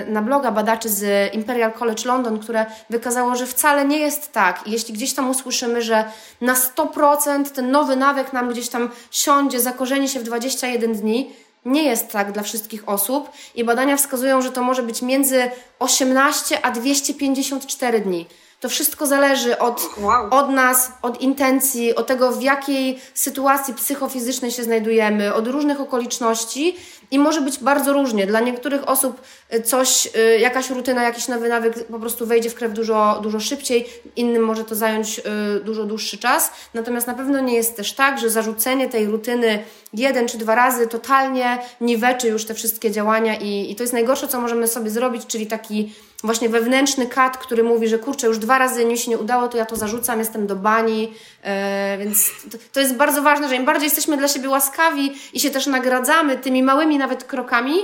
[0.06, 4.68] yy, na bloga badaczy z Imperial College London, które wykazało, że wcale nie jest tak.
[4.68, 6.06] I jeśli gdzieś tam usłyszymy, że
[6.42, 11.34] na 100% ten nowy nawyk nam gdzieś tam siądzie, zakorzeni się w 21 dni,
[11.66, 16.66] nie jest tak dla wszystkich osób i badania wskazują, że to może być między 18
[16.66, 18.28] a 254 dni.
[18.60, 20.28] To wszystko zależy od, wow.
[20.32, 26.76] od nas, od intencji, od tego, w jakiej sytuacji psychofizycznej się znajdujemy, od różnych okoliczności
[27.12, 28.28] i może być bardzo różnie.
[28.28, 29.22] Dla niektórych osób
[29.54, 33.40] y, coś, y, jakaś rutyna, jakiś nowy nawyk po prostu wejdzie w krew dużo, dużo
[33.40, 36.52] szybciej, innym może to zająć y, dużo dłuższy czas.
[36.74, 39.64] Natomiast na pewno nie jest też tak, że zarzucenie tej rutyny
[39.94, 44.28] jeden czy dwa razy totalnie niweczy już te wszystkie działania i, i to jest najgorsze,
[44.28, 48.58] co możemy sobie zrobić, czyli taki właśnie wewnętrzny kat, który mówi, że kurczę, już dwa
[48.58, 51.50] razy mi się nie udało, to ja to zarzucam, jestem do bani, yy,
[51.98, 55.50] więc to, to, jest bardzo ważne, że im bardziej jesteśmy dla siebie łaskawi i się
[55.50, 57.76] też nagradzamy tymi małymi nawet krokami,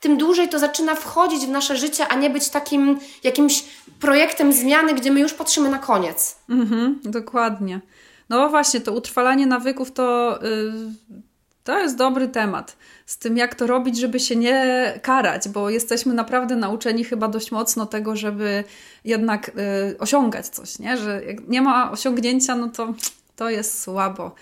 [0.00, 3.64] tym dłużej to zaczyna wchodzić w nasze życie, a nie być takim jakimś
[4.00, 6.36] projektem zmiany, gdzie my już patrzymy na koniec.
[6.48, 7.80] Mhm, dokładnie.
[8.28, 10.38] No właśnie, to utrwalanie nawyków to...
[10.42, 11.29] Yy
[11.70, 12.76] To jest dobry temat.
[13.06, 17.52] Z tym, jak to robić, żeby się nie karać, bo jesteśmy naprawdę nauczeni chyba dość
[17.52, 18.64] mocno tego, żeby
[19.04, 19.48] jednak
[19.92, 20.96] y, osiągać coś, nie?
[20.96, 22.94] Że jak nie ma osiągnięcia, no to
[23.36, 24.34] to jest słabo.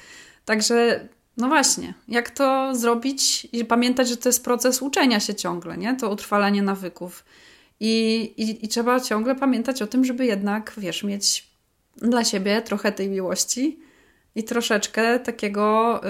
[0.44, 5.78] Także no właśnie, jak to zrobić i pamiętać, że to jest proces uczenia się ciągle,
[5.78, 5.96] nie?
[5.96, 7.24] To utrwalanie nawyków.
[7.80, 11.48] I, i, I trzeba ciągle pamiętać o tym, żeby jednak, wiesz, mieć
[11.96, 13.87] dla siebie trochę tej miłości
[14.38, 16.00] i troszeczkę takiego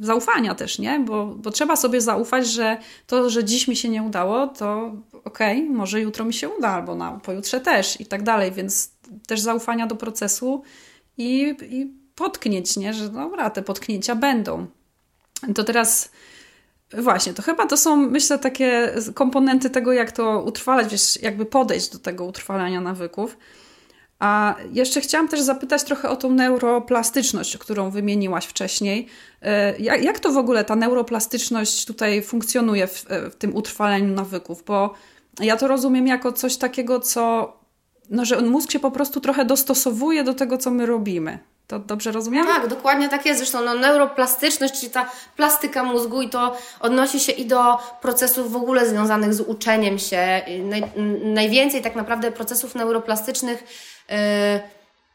[0.00, 1.00] y, zaufania też, nie?
[1.00, 4.92] Bo, bo trzeba sobie zaufać, że to, że dziś mi się nie udało, to
[5.24, 8.90] okej, okay, może jutro mi się uda, albo na pojutrze też i tak dalej, więc
[9.26, 10.62] też zaufania do procesu
[11.18, 12.94] i, i potknięć, nie?
[12.94, 14.66] Że dobra, te potknięcia będą.
[15.54, 16.10] To teraz
[16.98, 21.90] właśnie, to chyba to są, myślę, takie komponenty tego, jak to utrwalać, wiesz, jakby podejść
[21.90, 23.36] do tego utrwalania nawyków.
[24.24, 29.06] A jeszcze chciałam też zapytać trochę o tą neuroplastyczność, którą wymieniłaś wcześniej.
[29.42, 34.64] E, jak, to w ogóle ta neuroplastyczność tutaj funkcjonuje w, e, w, tym utrwalaniu nawyków?
[34.64, 34.94] Bo
[35.40, 37.56] ja to rozumiem jako coś takiego, co,
[38.10, 41.38] no, że mózg się po prostu trochę dostosowuje do tego, co my robimy.
[41.66, 42.46] To dobrze rozumiem?
[42.46, 43.38] Tak, dokładnie tak jest.
[43.38, 48.56] Zresztą no, neuroplastyczność, czyli ta plastyka mózgu i to odnosi się i do procesów w
[48.56, 50.42] ogóle związanych z uczeniem się.
[50.64, 50.82] Naj,
[51.24, 53.64] najwięcej tak naprawdę procesów neuroplastycznych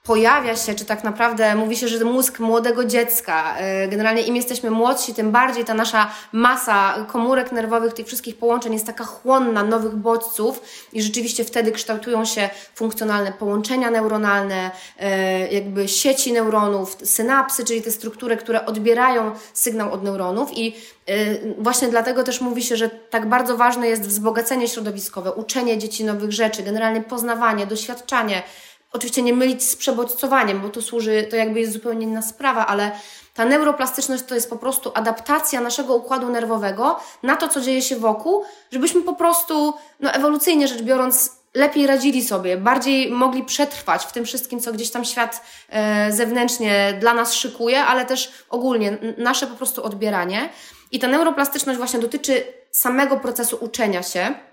[0.10, 4.72] pojawia się, czy tak naprawdę mówi się, że mózg młodego dziecka, e, generalnie im jesteśmy
[4.72, 9.96] młodsi, tym bardziej ta nasza masa komórek nerwowych, tych wszystkich połączeń jest taka chłonna nowych
[9.96, 10.62] bodźców
[10.94, 17.92] i rzeczywiście wtedy kształtują się funkcjonalne połączenia neuronalne, e, jakby sieci neuronów, synapsy, czyli te
[17.92, 20.76] struktury, które odbierają sygnał od neuronów i
[21.08, 21.14] e,
[21.58, 26.32] właśnie dlatego też mówi się, że tak bardzo ważne jest wzbogacenie środowiskowe, uczenie dzieci nowych
[26.32, 28.44] rzeczy, generalnie poznawanie, doświadczanie,
[28.92, 32.92] oczywiście nie mylić z przebodźcowaniem, bo to służy, to jakby jest zupełnie inna sprawa, ale
[33.34, 37.96] ta neuroplastyczność to jest po prostu adaptacja naszego układu nerwowego na to, co dzieje się
[37.96, 44.12] wokół, żebyśmy po prostu, no ewolucyjnie rzecz biorąc, lepiej radzili sobie, bardziej mogli przetrwać w
[44.12, 49.48] tym wszystkim, co gdzieś tam świat e, zewnętrznie dla nas szykuje, ale też ogólnie nasze
[49.48, 50.50] po prostu odbieranie.
[50.92, 54.49] I ta neuroplastyczność właśnie dotyczy samego procesu uczenia się.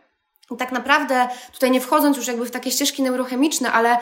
[0.59, 3.99] Tak naprawdę, tutaj nie wchodząc już jakby w takie ścieżki neurochemiczne, ale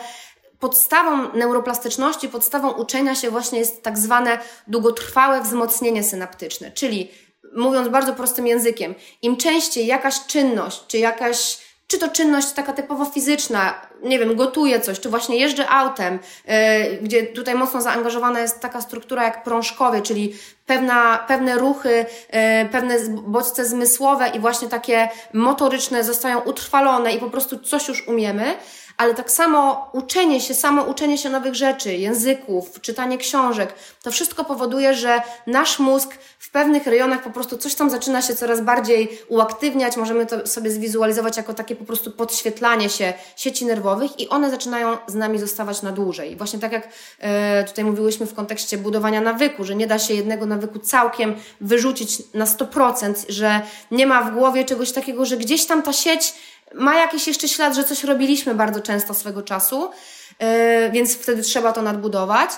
[0.59, 7.11] podstawą neuroplastyczności, podstawą uczenia się właśnie jest tak zwane długotrwałe wzmocnienie synaptyczne, czyli
[7.55, 13.05] mówiąc bardzo prostym językiem, im częściej jakaś czynność, czy jakaś czy to czynność taka typowo
[13.05, 16.53] fizyczna, nie wiem, gotuję coś, czy właśnie jeżdżę autem, yy,
[17.01, 20.33] gdzie tutaj mocno zaangażowana jest taka struktura jak prążkowie, czyli
[20.65, 27.29] pewna, pewne ruchy, yy, pewne bodźce zmysłowe i właśnie takie motoryczne zostają utrwalone i po
[27.29, 28.55] prostu coś już umiemy
[28.97, 34.45] ale tak samo uczenie się, samo uczenie się nowych rzeczy, języków, czytanie książek, to wszystko
[34.45, 39.19] powoduje, że nasz mózg w pewnych rejonach po prostu coś tam zaczyna się coraz bardziej
[39.27, 44.51] uaktywniać, możemy to sobie zwizualizować jako takie po prostu podświetlanie się sieci nerwowych i one
[44.51, 46.35] zaczynają z nami zostawać na dłużej.
[46.35, 50.45] Właśnie tak jak e, tutaj mówiłyśmy w kontekście budowania nawyku, że nie da się jednego
[50.45, 55.81] nawyku całkiem wyrzucić na 100%, że nie ma w głowie czegoś takiego, że gdzieś tam
[55.81, 56.33] ta sieć
[56.75, 59.89] ma jakiś jeszcze ślad, że coś robiliśmy bardzo często swego czasu,
[60.39, 60.47] yy,
[60.91, 62.49] więc wtedy trzeba to nadbudować.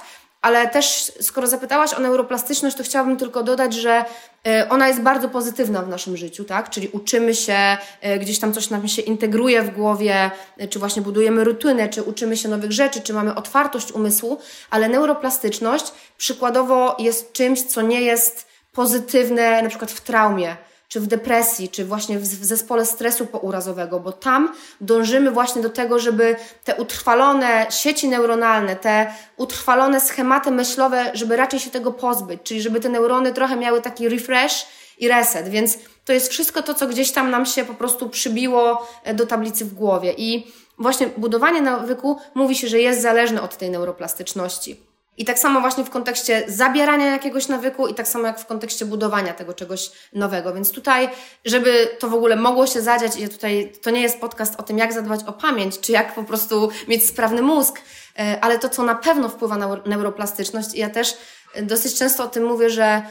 [0.42, 4.06] Ale też, skoro zapytałaś o neuroplastyczność, to chciałabym tylko dodać, że
[4.46, 6.70] yy, ona jest bardzo pozytywna w naszym życiu, tak?
[6.70, 10.32] Czyli uczymy się, yy, gdzieś tam coś nam się integruje w głowie,
[10.70, 15.86] czy właśnie budujemy rutynę, czy uczymy się nowych rzeczy, czy mamy otwartość umysłu, ale neuroplastyczność
[16.18, 21.86] przykładowo jest czymś, co nie jest pozytywne na przykład w traumie czy w depresji, czy
[21.86, 28.08] właśnie w, zespole stresu pourazowego, bo tam dążymy właśnie do tego, żeby te utrwalone sieci
[28.08, 33.56] neuronalne, te utrwalone schematy myślowe, żeby raczej się tego pozbyć, czyli żeby te neurony trochę
[33.56, 37.66] miały taki refresh i reset, więc to jest wszystko to, co gdzieś tam nam się
[37.66, 42.80] po prostu przybiło e, do tablicy w głowie i właśnie budowanie nawyku mówi się, że
[42.80, 44.82] jest zależne od tej neuroplastyczności.
[45.18, 48.86] I tak samo właśnie w kontekście zabierania jakiegoś nawyku i tak samo jak w kontekście
[48.86, 50.54] budowania tego czegoś nowego.
[50.54, 51.10] Więc tutaj,
[51.46, 54.78] żeby to w ogóle mogło się zadziać, i tutaj to nie jest podcast o tym,
[54.78, 57.82] jak zadbać o pamięć, czy jak po prostu mieć sprawny mózg,
[58.20, 60.76] e, ale to, co na pewno wpływa na neuroplastyczność.
[60.76, 61.18] I ja też
[61.62, 63.02] dosyć często o tym mówię, że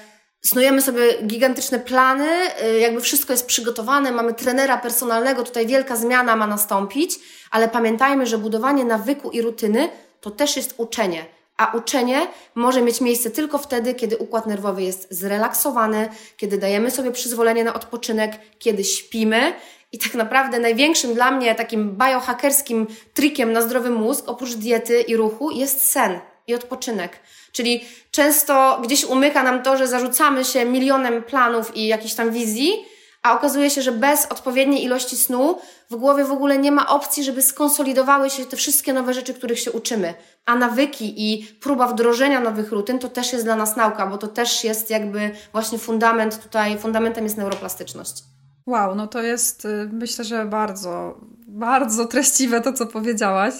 [0.44, 6.36] snujemy sobie gigantyczne plany, e, jakby wszystko jest przygotowane, mamy trenera personalnego, tutaj wielka zmiana
[6.36, 7.18] ma nastąpić,
[7.50, 9.88] ale pamiętajmy, że budowanie nawyku i rutyny
[10.20, 15.06] to też jest uczenie a uczenie może mieć miejsce tylko wtedy, kiedy układ nerwowy jest
[15.10, 19.54] zrelaksowany, kiedy dajemy sobie przyzwolenie na odpoczynek, kiedy śpimy.
[19.92, 25.16] I tak naprawdę największym dla mnie takim biohackerskim trikiem na zdrowy mózg, oprócz diety i
[25.16, 26.20] ruchu, jest sen.
[26.46, 27.20] i odpoczynek.
[27.52, 32.84] Czyli często gdzieś umyka nam to, że zarzucamy się milionem planów i jakichś tam wizji,
[33.26, 35.58] a okazuje się, że bez odpowiedniej ilości snu
[35.90, 39.60] w głowie w ogóle nie ma opcji, żeby skonsolidowały się te wszystkie nowe rzeczy, których
[39.60, 40.14] się uczymy.
[40.44, 44.28] A nawyki i próba wdrożenia nowych rutyn to też jest dla nas nauka, bo to
[44.28, 48.22] też jest jakby właśnie fundament tutaj, fundamentem jest neuroplastyczność.
[48.66, 53.54] Wow, no to jest y, myślę, że bardzo, bardzo treściwe to, co powiedziałaś.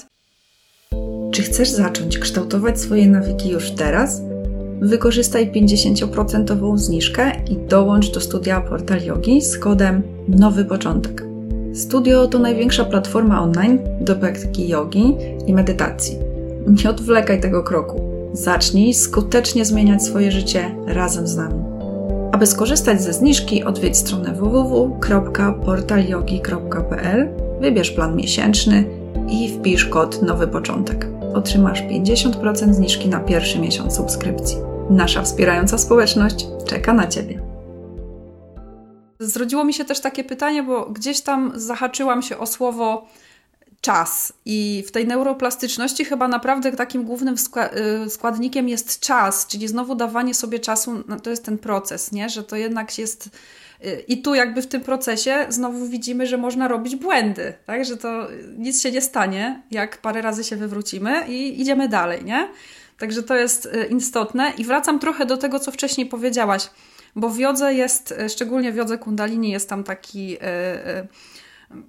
[1.33, 4.20] Czy chcesz zacząć kształtować swoje nawyki już teraz?
[4.80, 11.24] Wykorzystaj 50% zniżkę i dołącz do studia Portal Yogi z kodem Nowy Początek.
[11.74, 16.18] Studio to największa platforma online do praktyki jogi i medytacji.
[16.66, 18.00] Nie odwlekaj tego kroku.
[18.32, 21.64] Zacznij skutecznie zmieniać swoje życie razem z nami.
[22.32, 27.28] Aby skorzystać ze zniżki, odwiedź stronę www.portalyogi.pl,
[27.60, 28.84] wybierz plan miesięczny
[29.28, 31.06] i wpisz kod Nowy Początek.
[31.34, 34.65] Otrzymasz 50% zniżki na pierwszy miesiąc subskrypcji.
[34.90, 37.40] Nasza wspierająca społeczność czeka na Ciebie.
[39.20, 43.07] Zrodziło mi się też takie pytanie, bo gdzieś tam zahaczyłam się o słowo
[43.81, 44.33] czas.
[44.44, 50.35] I w tej neuroplastyczności chyba naprawdę takim głównym y, składnikiem jest czas, czyli znowu dawanie
[50.35, 52.29] sobie czasu, no to jest ten proces, nie?
[52.29, 53.31] że to jednak jest.
[53.85, 57.85] Y, I tu jakby w tym procesie znowu widzimy, że można robić błędy, tak?
[57.85, 62.49] że to nic się nie stanie, jak parę razy się wywrócimy i idziemy dalej, nie?
[62.98, 64.52] Także to jest y, istotne.
[64.59, 66.70] I wracam trochę do tego, co wcześniej powiedziałaś,
[67.16, 70.30] bo w jodze jest, szczególnie w jodze kundalini jest tam taki...
[70.30, 70.38] Yy,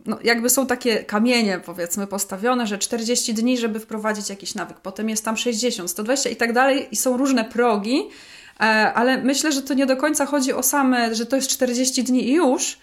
[0.06, 5.10] no, jakby są takie kamienie, powiedzmy, postawione, że 40 dni, żeby wprowadzić jakiś nawyk, potem
[5.10, 8.10] jest tam 60, 120 i tak dalej, i są różne progi,
[8.60, 12.04] e, ale myślę, że to nie do końca chodzi o same, że to jest 40
[12.04, 12.78] dni i już,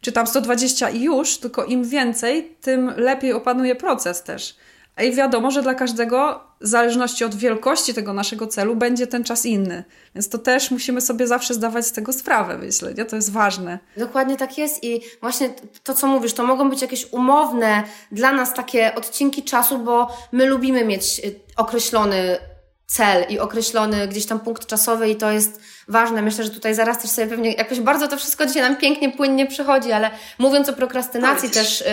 [0.00, 4.56] czy tam 120 i już, tylko im więcej, tym lepiej opanuje proces też.
[5.04, 9.46] I wiadomo, że dla każdego, w zależności od wielkości tego naszego celu, będzie ten czas
[9.46, 9.84] inny.
[10.14, 13.04] Więc to też musimy sobie zawsze zdawać z tego sprawę, myślę, nie?
[13.04, 13.78] To jest ważne.
[13.96, 18.54] Dokładnie tak jest i właśnie to, co mówisz, to mogą być jakieś umowne dla nas
[18.54, 22.38] takie odcinki czasu, bo my lubimy mieć y, określony
[22.86, 26.22] cel i określony gdzieś tam punkt czasowy i to jest ważne.
[26.22, 29.46] Myślę, że tutaj zaraz też sobie pewnie jakoś bardzo to wszystko dzisiaj nam pięknie, płynnie
[29.46, 31.86] przychodzi, ale mówiąc o prokrastynacji też, yy,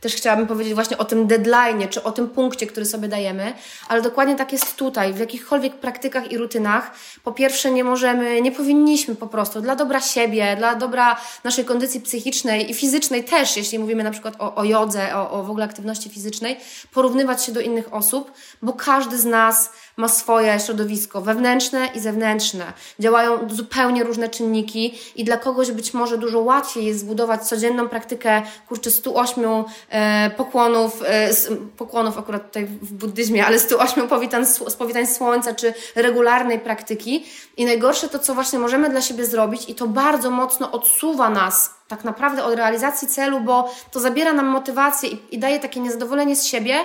[0.00, 3.52] też chciałabym powiedzieć właśnie o tym deadline, czy o tym punkcie, który sobie dajemy,
[3.88, 6.90] ale dokładnie tak jest tutaj, w jakichkolwiek praktykach i rutynach.
[7.24, 12.00] Po pierwsze nie możemy, nie powinniśmy po prostu dla dobra siebie, dla dobra naszej kondycji
[12.00, 15.64] psychicznej i fizycznej też, jeśli mówimy na przykład o, o jodze, o, o w ogóle
[15.64, 16.56] aktywności fizycznej,
[16.92, 22.72] porównywać się do innych osób, bo każdy z nas ma swoje środowisko wewnętrzne i zewnętrzne.
[23.00, 28.42] Działają zupełnie różne czynniki i dla kogoś być może dużo łatwiej jest zbudować codzienną praktykę,
[28.68, 29.44] kurczę, 108
[29.90, 31.30] e, pokłonów, e,
[31.76, 34.44] pokłonów akurat tutaj w buddyzmie, ale 108 powitań,
[34.78, 37.26] powitań słońca, czy regularnej praktyki.
[37.56, 41.70] I najgorsze to, co właśnie możemy dla siebie zrobić i to bardzo mocno odsuwa nas
[41.88, 46.36] tak naprawdę od realizacji celu, bo to zabiera nam motywację i, i, daje takie niezadowolenie
[46.36, 46.76] z siebie,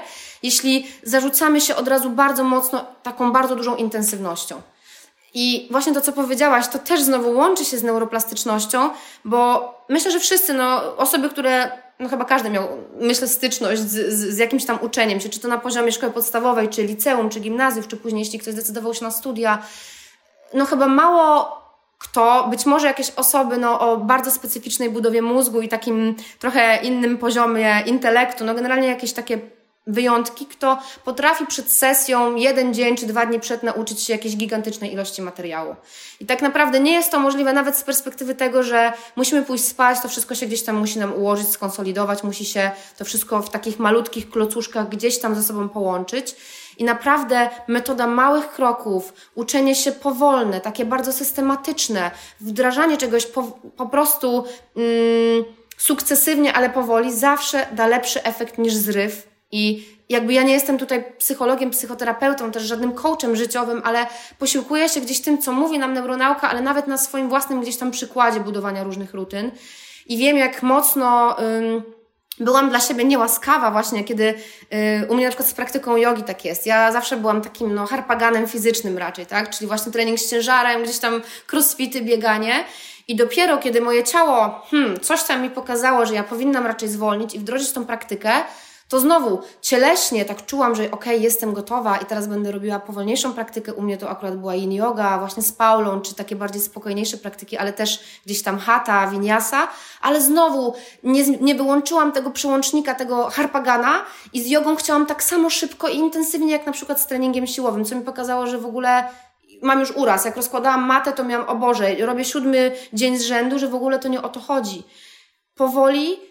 [0.44, 4.62] jeśli zarzucamy się od razu bardzo mocno taką bardzo dużą intensywnością.
[5.34, 8.90] I właśnie to, co powiedziałaś, to też znowu łączy się z neuroplastycznością,
[9.26, 12.68] bo myślę, że wszyscy, no, osoby, które, no chyba każdy miał,
[13.00, 16.70] myślę, styczność z, z, z jakimś tam uczeniem się, czy to na poziomie szkoły podstawowej,
[16.70, 19.64] czy liceum, czy gimnazjów, czy później, jeśli ktoś zdecydował się na studia,
[20.54, 21.60] no chyba mało
[22.00, 27.18] kto, być może jakieś osoby no, o bardzo specyficznej budowie mózgu i takim trochę innym
[27.18, 29.40] poziomie intelektu, no generalnie jakieś takie
[29.90, 34.94] wyjątki, kto potrafi przed sesją jeden dzień czy dwa dni przed nauczyć się jakiejś gigantycznej
[34.94, 35.76] ilości materiału.
[36.20, 40.02] I tak naprawdę nie jest to możliwe nawet z perspektywy tego, że musimy pójść spać,
[40.02, 43.80] to wszystko się gdzieś tam musi nam ułożyć, skonsolidować, musi się to wszystko w takich
[43.80, 46.36] malutkich klocuszkach gdzieś tam ze sobą połączyć.
[46.78, 53.44] I naprawdę metoda małych kroków, uczenie się powolne, takie bardzo systematyczne, wdrażanie czegoś po,
[53.78, 54.44] po prostu
[54.76, 55.46] mm,
[55.78, 59.29] sukcesywnie, ale powoli, zawsze da lepszy efekt niż zryw.
[59.52, 64.08] I jakby ja nie jestem tutaj psychologiem, psychoterapeutą, też żadnym coachem życiowym, ale
[64.40, 67.92] posiłkuję się gdzieś tym, co mówi nam neuronauka, ale nawet na swoim własnym gdzieś tam
[67.92, 69.52] przykładzie budowania różnych rutyn.
[70.06, 71.36] I wiem, jak mocno
[72.40, 76.46] byłam dla siebie niełaskawa właśnie, kiedy yy, u mnie na przykład z praktyką jogi tak
[76.46, 76.66] jest.
[76.66, 79.50] Ja zawsze byłam takim no, harpaganem fizycznym raczej, tak?
[79.50, 82.64] Czyli właśnie trening z ciężarem, gdzieś tam crossfity, bieganie.
[83.08, 87.36] I dopiero kiedy moje ciało, hmm, coś tam mi pokazało, że ja powinnam raczej zwolnić
[87.36, 88.32] i wdrożyć tą praktykę,
[88.90, 93.34] to znowu cieleśnie tak czułam, że okej, okay, jestem gotowa i teraz będę robiła powolniejszą
[93.34, 93.74] praktykę.
[93.74, 97.58] U mnie to akurat była yin yoga, właśnie z Paulą, czy takie bardziej spokojniejsze praktyki,
[97.58, 99.68] ale też gdzieś tam hatha, vinyasa,
[100.02, 100.74] ale znowu
[101.04, 105.96] nie, nie wyłączyłam tego przełącznika, tego harpagana i z jogą chciałam tak samo szybko i
[105.96, 109.04] intensywnie, jak na przykład z treningiem siłowym, co mi pokazało, że w ogóle
[109.62, 110.26] mam już uraz.
[110.26, 114.00] Jak rozkładałam matę, to miałam, o Boże, robię siódmy dzień z rzędu, że w ogóle
[114.00, 114.84] to nie o to chodzi.
[115.56, 116.29] Powoli,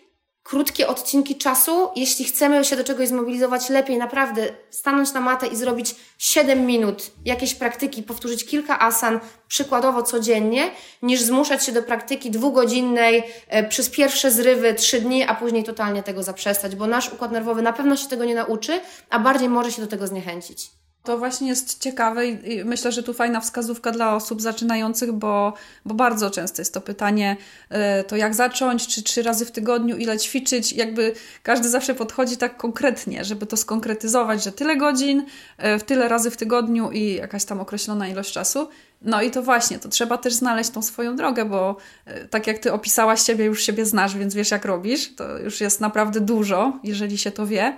[0.49, 5.57] krótkie odcinki czasu, jeśli chcemy się do czegoś zmobilizować lepiej, naprawdę stanąć na matę i
[5.57, 10.71] zrobić 7 minut jakiejś praktyki, powtórzyć kilka asan przykładowo codziennie,
[11.03, 16.03] niż zmuszać się do praktyki dwugodzinnej e, przez pierwsze zrywy, trzy dni, a później totalnie
[16.03, 18.81] tego zaprzestać, bo nasz układ nerwowy na pewno się tego nie nauczy,
[19.11, 20.78] a bardziej może się do tego zniechęcić.
[21.09, 25.53] To właśnie jest ciekawe i myślę, że tu fajna wskazówka dla osób zaczynających, bo,
[25.85, 27.37] bo bardzo często jest to pytanie,
[27.71, 30.73] e, to jak zacząć, czy trzy razy w tygodniu, ile ćwiczyć.
[30.73, 35.25] Jakby każdy zawsze podchodzi tak konkretnie, żeby to skonkretyzować, że tyle godzin,
[35.59, 38.69] e, w tyle razy w tygodniu i jakaś tam określona ilość czasu.
[39.03, 42.59] No i to właśnie, to trzeba też znaleźć tą swoją drogę, bo e, tak jak
[42.59, 45.15] ty opisałaś siebie, już siebie znasz, więc wiesz jak robisz.
[45.15, 47.77] To już jest naprawdę dużo, jeżeli się to wie.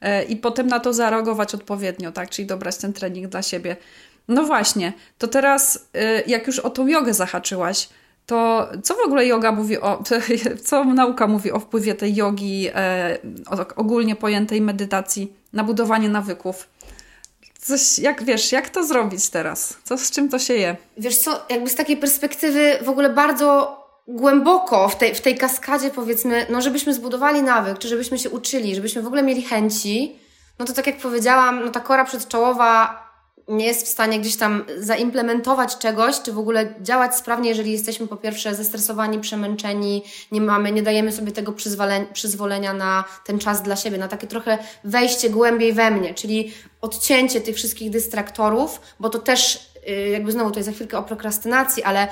[0.00, 2.30] E, i potem na to zareagować odpowiednio, tak?
[2.30, 3.76] Czyli dobrać ten trening dla siebie.
[4.28, 7.88] No właśnie, to teraz, e, jak już o tą jogę zahaczyłaś,
[8.26, 10.02] to co w ogóle yoga mówi o,
[10.64, 13.18] co nauka mówi o wpływie tej jogi, e,
[13.76, 16.68] ogólnie pojętej medytacji na budowanie nawyków?
[17.60, 19.76] Coś, jak wiesz, jak to zrobić teraz?
[19.84, 20.76] Co, z czym to się je?
[20.96, 23.76] Wiesz co, jakby z takiej perspektywy w ogóle bardzo
[24.08, 28.74] głęboko w tej, w tej kaskadzie, powiedzmy, no żebyśmy zbudowali nawyk, czy żebyśmy się uczyli,
[28.74, 30.18] żebyśmy w ogóle mieli chęci,
[30.58, 33.06] no to tak jak powiedziałam, no ta kora przedczołowa
[33.48, 38.06] nie jest w stanie gdzieś tam zaimplementować czegoś, czy w ogóle działać sprawnie, jeżeli jesteśmy
[38.06, 41.54] po pierwsze zestresowani, przemęczeni, nie mamy, nie dajemy sobie tego
[42.12, 47.40] przyzwolenia na ten czas dla siebie, na takie trochę wejście głębiej we mnie, czyli odcięcie
[47.40, 51.82] tych wszystkich dystraktorów, bo to też y, jakby znowu to jest za chwilkę o prokrastynacji,
[51.82, 52.08] ale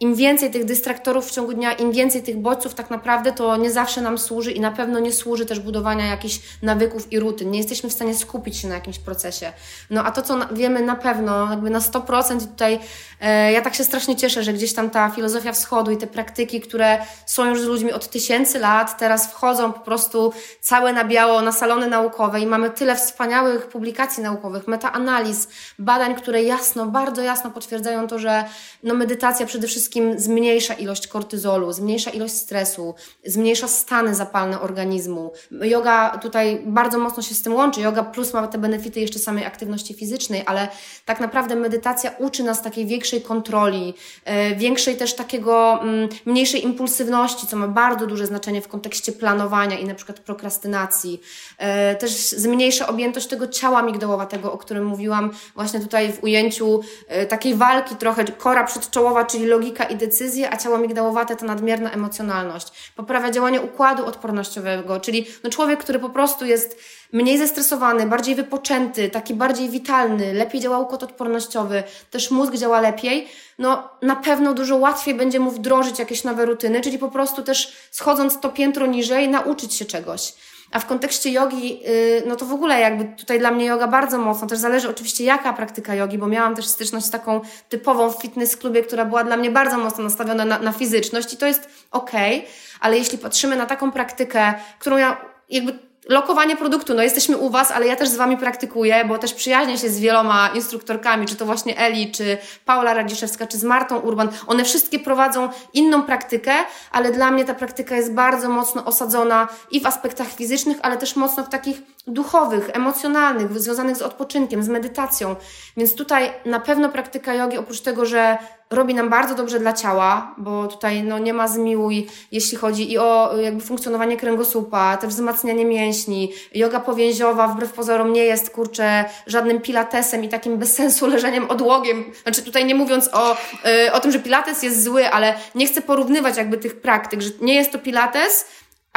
[0.00, 3.70] im więcej tych dystraktorów w ciągu dnia, im więcej tych bodźców tak naprawdę to nie
[3.70, 7.50] zawsze nam służy i na pewno nie służy też budowania jakichś nawyków i rutyn.
[7.50, 9.52] Nie jesteśmy w stanie skupić się na jakimś procesie.
[9.90, 12.78] No a to, co wiemy na pewno, jakby na 100% tutaj
[13.20, 16.60] e, ja tak się strasznie cieszę, że gdzieś tam ta filozofia wschodu i te praktyki,
[16.60, 21.42] które są już z ludźmi od tysięcy lat, teraz wchodzą po prostu całe na biało
[21.42, 27.50] na salony naukowe i mamy tyle wspaniałych publikacji naukowych, metaanaliz, badań, które jasno, bardzo jasno
[27.50, 28.44] potwierdzają to, że
[28.82, 35.32] no medytacja przede wszystkim wszystkim zmniejsza ilość kortyzolu, zmniejsza ilość stresu, zmniejsza stany zapalne organizmu.
[35.50, 37.80] Yoga tutaj bardzo mocno się z tym łączy.
[37.80, 40.68] Yoga plus ma te benefity jeszcze samej aktywności fizycznej, ale
[41.04, 47.46] tak naprawdę medytacja uczy nas takiej większej kontroli, e, większej też takiego mm, mniejszej impulsywności,
[47.46, 51.20] co ma bardzo duże znaczenie w kontekście planowania i na przykład prokrastynacji.
[51.58, 57.26] E, też zmniejsza objętość tego ciała migdałowatego, o którym mówiłam właśnie tutaj w ujęciu e,
[57.26, 62.92] takiej walki trochę kora przedczołowa, czyli logika i decyzje, a ciało migdałowate to nadmierna emocjonalność.
[62.96, 66.80] Poprawia działanie układu odpornościowego, czyli no człowiek, który po prostu jest
[67.12, 73.28] mniej zestresowany, bardziej wypoczęty, taki bardziej witalny, lepiej działa układ odpornościowy, też mózg działa lepiej,
[73.58, 77.72] no na pewno dużo łatwiej będzie mu wdrożyć jakieś nowe rutyny, czyli po prostu też
[77.90, 80.32] schodząc to piętro niżej, nauczyć się czegoś.
[80.72, 84.18] A w kontekście jogi, y, no to w ogóle jakby tutaj dla mnie yoga bardzo
[84.18, 88.22] mocno, też zależy oczywiście jaka praktyka jogi, bo miałam też styczność z taką typową w
[88.22, 91.68] fitness klubie, która była dla mnie bardzo mocno nastawiona na, na fizyczność i to jest
[91.90, 92.50] okej, okay,
[92.80, 95.16] ale jeśli patrzymy na taką praktykę, którą ja
[95.50, 99.34] jakby lokowanie produktu, no jesteśmy u Was, ale ja też z Wami praktykuję, bo też
[99.34, 103.98] przyjaźnię się z wieloma instruktorkami, czy to właśnie Eli, czy Paula Radziszewska, czy z Martą
[103.98, 104.28] Urban.
[104.46, 106.52] One wszystkie prowadzą inną praktykę,
[106.92, 111.16] ale dla mnie ta praktyka jest bardzo mocno osadzona i w aspektach fizycznych, ale też
[111.16, 115.36] mocno w takich duchowych, emocjonalnych, związanych z odpoczynkiem, z medytacją.
[115.76, 118.38] Więc tutaj na pewno praktyka jogi, oprócz tego, że
[118.70, 122.98] robi nam bardzo dobrze dla ciała, bo tutaj no, nie ma zmiłuj, jeśli chodzi i
[122.98, 126.32] o jakby funkcjonowanie kręgosłupa, też wzmacnianie mięśni.
[126.54, 132.04] Yoga powięziowa wbrew pozorom nie jest, kurczę, żadnym pilatesem i takim bez sensu leżeniem odłogiem.
[132.22, 135.82] Znaczy tutaj nie mówiąc o, yy, o tym, że pilates jest zły, ale nie chcę
[135.82, 138.46] porównywać jakby tych praktyk, że nie jest to pilates,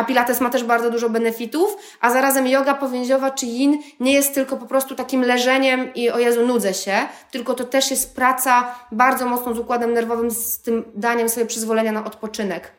[0.02, 4.34] a Pilates ma też bardzo dużo benefitów, a zarazem yoga powięziowa czy yin nie jest
[4.34, 6.98] tylko po prostu takim leżeniem i o Jezu, nudzę się,
[7.32, 11.92] tylko to też jest praca bardzo mocno z układem nerwowym, z tym daniem sobie przyzwolenia
[11.92, 12.72] na odpoczynek.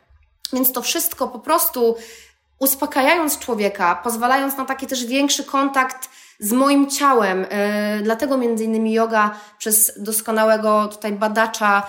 [0.53, 1.95] Więc to wszystko po prostu
[2.59, 6.09] uspokajając człowieka, pozwalając na taki też większy kontakt
[6.39, 7.45] z moim ciałem.
[7.49, 11.83] E, dlatego między innymi yoga przez doskonałego tutaj badacza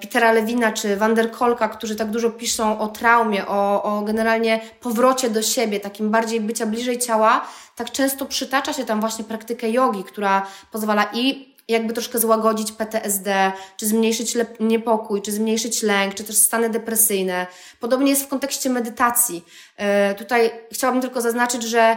[0.00, 4.60] Petera Lewina czy Van der Kolka, którzy tak dużo piszą o traumie, o, o generalnie
[4.80, 9.70] powrocie do siebie, takim bardziej bycia bliżej ciała, tak często przytacza się tam właśnie praktykę
[9.70, 16.24] jogi, która pozwala i jakby troszkę złagodzić PTSD, czy zmniejszyć niepokój, czy zmniejszyć lęk, czy
[16.24, 17.46] też stany depresyjne.
[17.80, 19.44] Podobnie jest w kontekście medytacji.
[19.76, 21.96] E, tutaj chciałabym tylko zaznaczyć, że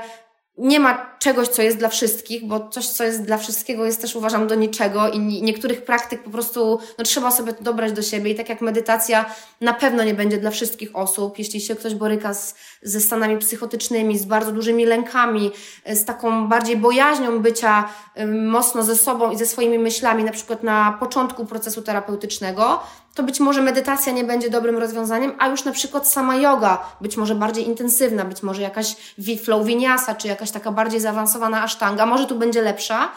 [0.60, 4.16] nie ma czegoś, co jest dla wszystkich, bo coś, co jest dla wszystkiego, jest też
[4.16, 8.32] uważam do niczego i niektórych praktyk po prostu no, trzeba sobie to dobrać do siebie.
[8.32, 9.26] I tak jak medytacja
[9.62, 14.18] na pewno nie będzie dla wszystkich osób, jeśli się ktoś boryka z, ze stanami psychotycznymi,
[14.18, 15.52] z bardzo dużymi lękami,
[15.86, 17.90] z taką bardziej bojaźnią bycia
[18.28, 22.84] mocno ze sobą i ze swoimi myślami, na przykład na początku procesu terapeutycznego,
[23.20, 27.18] to być może medytacja nie będzie dobrym rozwiązaniem, a już na przykład sama yoga, być
[27.18, 28.96] może bardziej intensywna, być może jakaś
[29.44, 33.12] flow vinyasa, czy jakaś taka bardziej zaawansowana asztanga, może tu będzie lepsza.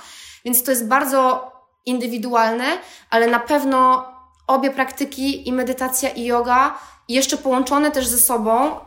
[0.44, 1.52] Więc to jest bardzo
[1.86, 2.64] indywidualne,
[3.10, 4.06] ale na pewno
[4.46, 6.78] obie praktyki, i medytacja, i yoga,
[7.08, 8.80] jeszcze połączone też ze sobą,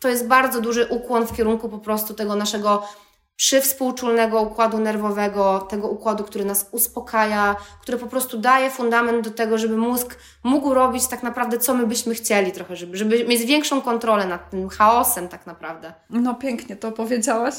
[0.00, 2.88] to jest bardzo duży ukłon w kierunku po prostu tego naszego
[3.36, 9.58] przywspółczulnego układu nerwowego, tego układu, który nas uspokaja, który po prostu daje fundament do tego,
[9.58, 13.82] żeby mózg mógł robić tak naprawdę, co my byśmy chcieli trochę, żeby, żeby mieć większą
[13.82, 15.92] kontrolę nad tym chaosem tak naprawdę.
[16.10, 17.54] No pięknie to powiedziałaś.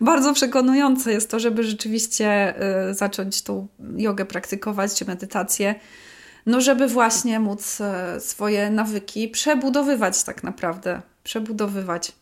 [0.00, 2.54] Bardzo przekonujące jest to, żeby rzeczywiście
[2.90, 5.74] y, zacząć tą jogę praktykować, czy medytację,
[6.46, 12.12] no żeby właśnie móc y, swoje nawyki przebudowywać tak naprawdę, przebudowywać.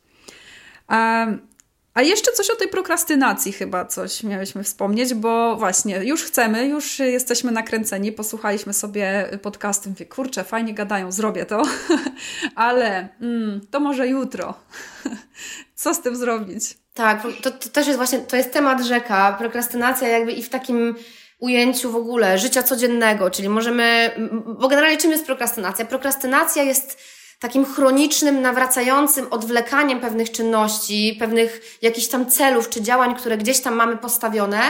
[1.94, 6.98] A jeszcze coś o tej prokrastynacji chyba coś miałyśmy wspomnieć, bo właśnie już chcemy, już
[6.98, 11.62] jesteśmy nakręceni, posłuchaliśmy sobie podcastu, mówię, kurczę, fajnie gadają, zrobię to,
[12.54, 14.54] ale mm, to może jutro.
[15.74, 16.64] Co z tym zrobić?
[16.94, 20.94] Tak, to, to też jest właśnie, to jest temat rzeka, prokrastynacja jakby i w takim
[21.38, 24.10] ujęciu w ogóle życia codziennego, czyli możemy,
[24.58, 25.84] bo generalnie czym jest prokrastynacja?
[25.84, 26.98] Prokrastynacja jest
[27.42, 33.74] takim chronicznym, nawracającym odwlekaniem pewnych czynności, pewnych jakichś tam celów czy działań, które gdzieś tam
[33.74, 34.60] mamy postawione,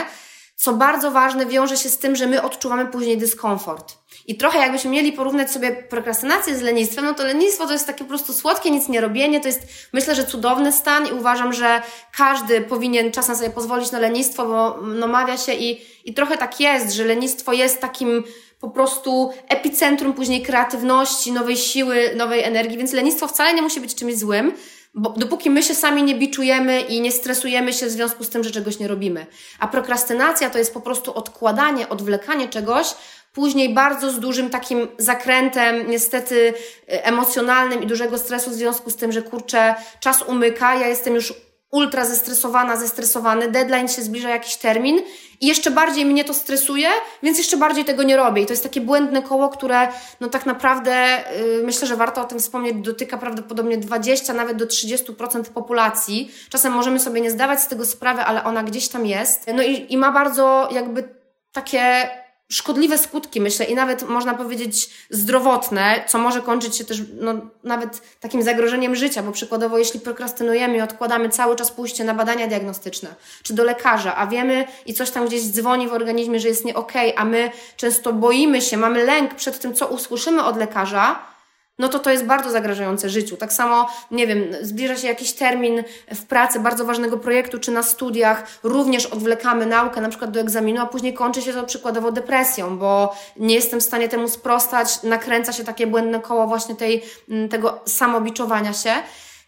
[0.55, 3.97] co bardzo ważne wiąże się z tym, że my odczuwamy później dyskomfort.
[4.27, 8.03] I trochę jakbyśmy mieli porównać sobie prokrastynację z lenistwem, no to lenistwo to jest takie
[8.03, 9.61] po prostu słodkie nic nie robienie, to jest
[9.93, 11.81] myślę, że cudowny stan i uważam, że
[12.17, 16.59] każdy powinien czasem sobie pozwolić na lenistwo, bo no mawia się i, i trochę tak
[16.59, 18.23] jest, że lenistwo jest takim
[18.63, 23.95] po prostu epicentrum później kreatywności, nowej siły, nowej energii, więc lenistwo wcale nie musi być
[23.95, 24.53] czymś złym,
[24.93, 28.43] bo dopóki my się sami nie biczujemy i nie stresujemy się w związku z tym,
[28.43, 29.25] że czegoś nie robimy.
[29.59, 32.87] A prokrastynacja to jest po prostu odkładanie, odwlekanie czegoś,
[33.33, 36.53] później bardzo z dużym takim zakrętem, niestety
[36.87, 41.15] e, emocjonalnym i dużego stresu w związku z tym, że kurczę, czas umyka, ja jestem
[41.15, 41.33] już
[41.73, 45.01] ultra zestresowana, zestresowany, deadline się zbliża jakiś termin
[45.41, 46.87] i jeszcze bardziej mnie to stresuje,
[47.23, 48.41] więc jeszcze bardziej tego nie robię.
[48.41, 49.87] I to jest takie błędne koło, które
[50.19, 54.65] no tak naprawdę yy, myślę, że warto o tym wspomnieć, dotyka prawdopodobnie 20, nawet do
[54.65, 56.31] 30% populacji.
[56.49, 59.45] Czasem możemy sobie nie zdawać z tego sprawy, ale ona gdzieś tam jest.
[59.55, 61.09] No i, i ma bardzo jakby
[61.51, 62.09] takie
[62.51, 67.33] szkodliwe skutki, myślę, i nawet można powiedzieć zdrowotne, co może kończyć się też no,
[67.63, 72.47] nawet takim zagrożeniem życia, bo przykładowo, jeśli prokrastynujemy i odkładamy cały czas pójście na badania
[72.47, 76.65] diagnostyczne, czy do lekarza, a wiemy i coś tam gdzieś dzwoni w organizmie, że jest
[76.65, 81.32] nie okay, a my często boimy się, mamy lęk przed tym, co usłyszymy od lekarza,
[81.79, 83.37] no to to jest bardzo zagrażające życiu.
[83.37, 85.83] Tak samo, nie wiem, zbliża się jakiś termin
[86.15, 90.81] w pracy bardzo ważnego projektu, czy na studiach, również odwlekamy naukę, na przykład do egzaminu,
[90.81, 95.53] a później kończy się to przykładowo depresją, bo nie jestem w stanie temu sprostać, nakręca
[95.53, 97.03] się takie błędne koło właśnie tej,
[97.49, 98.93] tego samobiczowania się.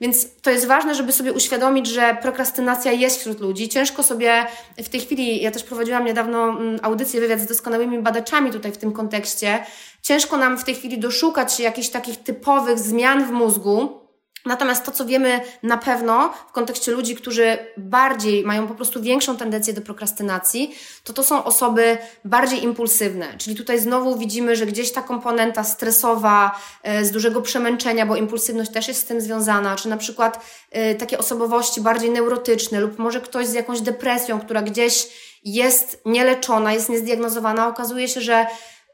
[0.02, 3.70] Więc to jest ważne, żeby sobie uświadomić, że prokrastynacja jest wśród ludzi.
[3.70, 4.46] Ciężko sobie
[4.78, 8.92] w tej chwili, ja też prowadziłam niedawno audycję, wywiad z doskonałymi badaczami tutaj w tym
[8.92, 9.64] kontekście,
[10.02, 14.05] ciężko nam w tej chwili doszukać jakichś takich typowych zmian w mózgu,
[14.46, 19.38] Natomiast to, co wiemy na pewno w kontekście ludzi, którzy bardziej mają po prostu większą
[19.38, 23.38] tendencję do prokrastynacji, to to są osoby bardziej impulsywne.
[23.38, 28.72] Czyli tutaj znowu widzimy, że gdzieś ta komponenta stresowa, e, z dużego przemęczenia, bo impulsywność
[28.72, 33.22] też jest z tym związana, czy na przykład e, takie osobowości bardziej neurotyczne, lub może
[33.22, 35.08] ktoś z jakąś depresją, która gdzieś
[35.44, 38.46] jest nieleczona, jest niezdiagnozowana, okazuje się, że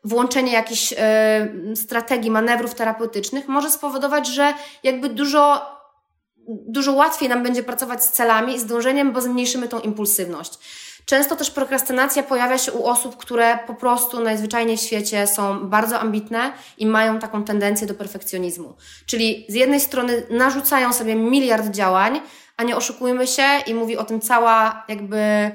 [0.03, 5.65] włączenie jakichś e, strategii, manewrów terapeutycznych może spowodować, że jakby dużo,
[6.47, 10.59] dużo łatwiej nam będzie pracować z celami i z dążeniem, bo zmniejszymy tą impulsywność.
[11.05, 15.99] Często też prokrastynacja pojawia się u osób, które po prostu najzwyczajniej w świecie są bardzo
[15.99, 18.73] ambitne i mają taką tendencję do perfekcjonizmu.
[19.05, 22.21] Czyli z jednej strony narzucają sobie miliard działań,
[22.57, 25.51] a nie oszukujmy się i mówi o tym cała jakby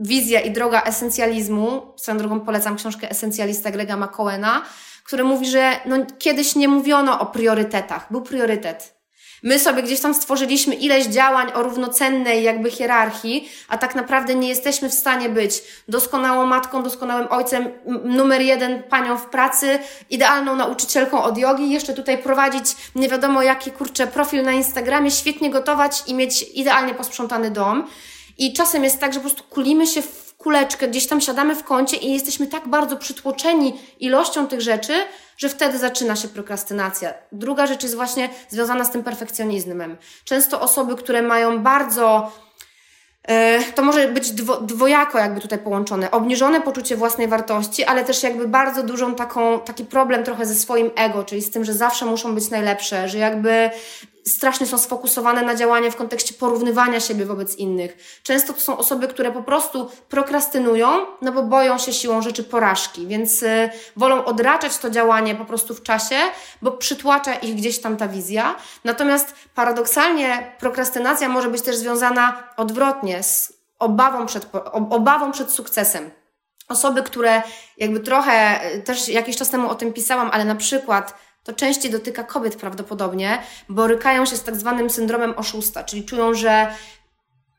[0.00, 1.92] wizja i droga esencjalizmu.
[1.96, 4.62] Swoją drogą polecam książkę Esencjalista Grega McCoena,
[5.04, 8.06] który mówi, że no, kiedyś nie mówiono o priorytetach.
[8.10, 9.00] Był priorytet.
[9.42, 14.48] My sobie gdzieś tam stworzyliśmy ileś działań o równocennej jakby hierarchii, a tak naprawdę nie
[14.48, 17.68] jesteśmy w stanie być doskonałą matką, doskonałym ojcem,
[18.04, 19.78] numer jeden panią w pracy,
[20.10, 25.50] idealną nauczycielką od jogi, jeszcze tutaj prowadzić nie wiadomo jaki kurczę profil na Instagramie, świetnie
[25.50, 27.86] gotować i mieć idealnie posprzątany dom.
[28.40, 31.64] I czasem jest tak, że po prostu kulimy się w kuleczkę, gdzieś tam siadamy w
[31.64, 34.92] kącie i jesteśmy tak bardzo przytłoczeni ilością tych rzeczy,
[35.36, 37.14] że wtedy zaczyna się prokrastynacja.
[37.32, 39.96] Druga rzecz jest właśnie związana z tym perfekcjonizmem.
[40.24, 42.32] Często osoby, które mają bardzo
[43.22, 46.10] e, to może być dwo, dwojako jakby tutaj połączone.
[46.10, 50.90] Obniżone poczucie własnej wartości, ale też jakby bardzo dużą taką, taki problem trochę ze swoim
[50.96, 53.70] ego, czyli z tym, że zawsze muszą być najlepsze, że jakby
[54.26, 58.20] strasznie są sfokusowane na działanie w kontekście porównywania siebie wobec innych.
[58.22, 63.06] Często to są osoby, które po prostu prokrastynują, no bo boją się siłą rzeczy porażki,
[63.06, 66.16] więc y, wolą odraczać to działanie po prostu w czasie,
[66.62, 68.54] bo przytłacza ich gdzieś tam ta wizja.
[68.84, 76.10] Natomiast paradoksalnie prokrastynacja może być też związana odwrotnie z obawą przed, obawą przed sukcesem.
[76.68, 77.42] Osoby, które
[77.76, 81.14] jakby trochę, y, też jakiś czas temu o tym pisałam, ale na przykład
[81.44, 86.74] to częściej dotyka kobiet prawdopodobnie, borykają się z tak zwanym syndromem oszusta, czyli czują, że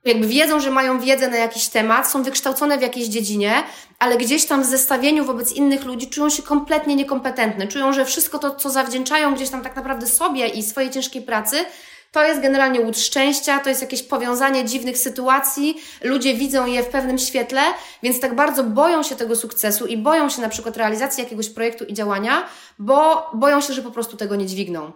[0.06, 3.64] jakby wiedzą, że mają wiedzę na jakiś temat, są wykształcone w jakiejś dziedzinie,
[4.00, 7.68] ale gdzieś tam w zestawieniu wobec innych ludzi czują się kompletnie niekompetentne.
[7.68, 11.66] Czują, że wszystko to, co zawdzięczają gdzieś tam tak naprawdę sobie i swojej ciężkiej pracy,
[12.12, 16.88] to jest generalnie łód szczęścia, to jest jakieś powiązanie dziwnych sytuacji, ludzie widzą je w
[16.88, 17.62] pewnym świetle,
[18.04, 21.86] więc tak bardzo boją się tego sukcesu i boją się na przykład realizacji jakiegoś projektu
[21.86, 22.44] i działania,
[22.80, 24.92] bo boją się, że po prostu tego nie dźwigną.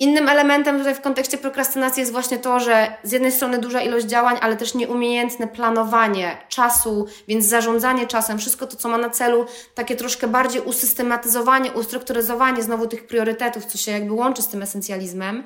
[0.00, 4.06] Innym elementem tutaj w kontekście prokrastynacji jest właśnie to, że z jednej strony duża ilość
[4.06, 9.46] działań, ale też nieumiejętne planowanie czasu, więc zarządzanie czasem, wszystko to, co ma na celu,
[9.74, 15.44] takie troszkę bardziej usystematyzowanie, ustrukturyzowanie znowu tych priorytetów, co się jakby łączy z tym esencjalizmem,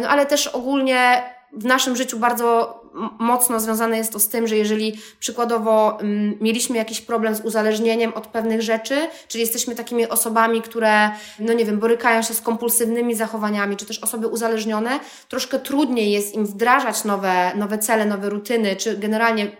[0.00, 1.22] no, ale też ogólnie
[1.52, 2.80] w naszym życiu bardzo
[3.18, 8.14] mocno związane jest to z tym, że jeżeli przykładowo um, mieliśmy jakiś problem z uzależnieniem
[8.14, 8.94] od pewnych rzeczy,
[9.28, 13.98] czyli jesteśmy takimi osobami, które, no nie wiem, borykają się z kompulsywnymi zachowaniami, czy też
[13.98, 19.50] osoby uzależnione, troszkę trudniej jest im wdrażać nowe, nowe cele, nowe rutyny, czy generalnie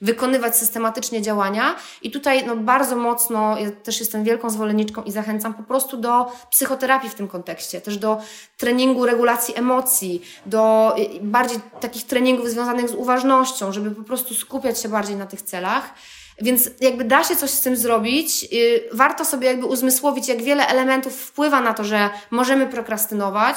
[0.00, 1.74] wykonywać systematycznie działania.
[2.02, 6.26] I tutaj no, bardzo mocno, ja też jestem wielką zwolenniczką i zachęcam po prostu do
[6.50, 8.18] psychoterapii w tym kontekście, też do
[8.56, 14.82] treningu regulacji emocji, do y, bardziej takich treningów związanych z uważnością, żeby po prostu skupiać
[14.82, 15.94] się bardziej na tych celach.
[16.42, 20.66] Więc jakby da się coś z tym zrobić, y, warto sobie jakby uzmysłowić, jak wiele
[20.66, 23.56] elementów wpływa na to, że możemy prokrastynować,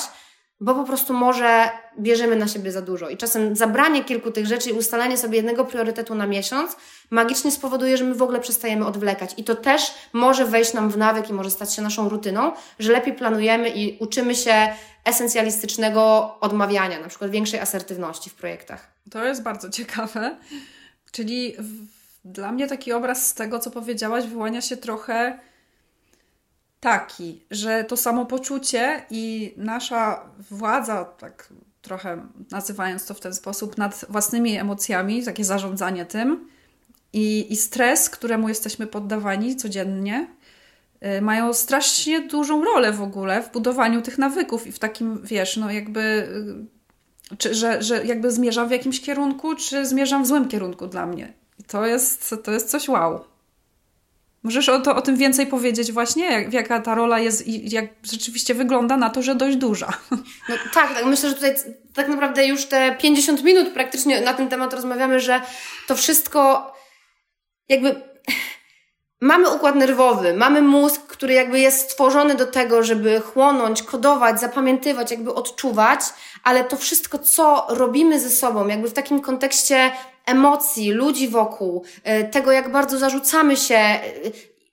[0.63, 3.09] bo po prostu może bierzemy na siebie za dużo.
[3.09, 6.75] I czasem zabranie kilku tych rzeczy i ustalenie sobie jednego priorytetu na miesiąc
[7.09, 9.33] magicznie spowoduje, że my w ogóle przestajemy odwlekać.
[9.37, 12.91] I to też może wejść nam w nawyk i może stać się naszą rutyną, że
[12.91, 14.53] lepiej planujemy i uczymy się
[15.05, 18.87] esencjalistycznego odmawiania, na przykład większej asertywności w projektach.
[19.11, 20.37] To jest bardzo ciekawe.
[21.11, 21.71] Czyli w,
[22.25, 25.39] dla mnie taki obraz z tego, co powiedziałaś, wyłania się trochę
[26.83, 34.05] taki, że to samopoczucie i nasza władza, tak trochę nazywając to w ten sposób, nad
[34.09, 36.47] własnymi emocjami, takie zarządzanie tym
[37.13, 40.27] i, i stres, któremu jesteśmy poddawani codziennie,
[41.17, 45.57] y, mają strasznie dużą rolę w ogóle w budowaniu tych nawyków i w takim, wiesz,
[45.57, 46.01] no jakby,
[47.31, 51.05] y, czy, że, że jakby zmierzam w jakimś kierunku, czy zmierzam w złym kierunku dla
[51.05, 51.33] mnie.
[51.59, 53.32] I to jest, to jest coś wow.
[54.43, 57.85] Możesz o, to, o tym więcej powiedzieć właśnie, jak, jaka ta rola jest i jak
[58.11, 59.87] rzeczywiście wygląda na to, że dość duża.
[60.49, 61.55] No tak, tak, myślę, że tutaj
[61.93, 65.41] tak naprawdę już te 50 minut praktycznie na ten temat rozmawiamy, że
[65.87, 66.73] to wszystko
[67.69, 68.01] jakby
[69.21, 75.11] mamy układ nerwowy, mamy mózg, który jakby jest stworzony do tego, żeby chłonąć, kodować, zapamiętywać,
[75.11, 75.99] jakby odczuwać,
[76.43, 79.91] ale to wszystko, co robimy ze sobą, jakby w takim kontekście
[80.25, 84.01] emocji, ludzi wokół, e, tego jak bardzo zarzucamy się e,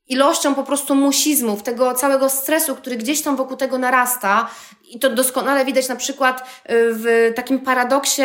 [0.08, 4.50] ilością po prostu musizmów, tego całego stresu, który gdzieś tam wokół tego narasta
[4.88, 8.22] i to doskonale widać na przykład e, w takim paradoksie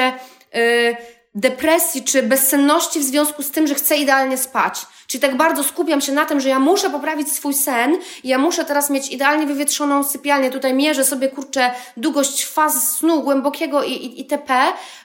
[1.35, 4.85] depresji czy bezsenności w związku z tym, że chcę idealnie spać.
[5.07, 8.65] Czyli tak bardzo skupiam się na tym, że ja muszę poprawić swój sen ja muszę
[8.65, 10.51] teraz mieć idealnie wywietrzoną sypialnię.
[10.51, 14.53] Tutaj mierzę sobie, kurczę, długość faz snu głębokiego i, i, itp.,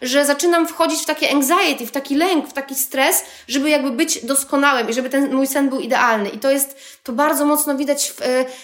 [0.03, 4.25] że zaczynam wchodzić w takie anxiety, w taki lęk, w taki stres, żeby jakby być
[4.25, 6.29] doskonałym i żeby ten mój sen był idealny.
[6.29, 8.21] I to jest, to bardzo mocno widać w,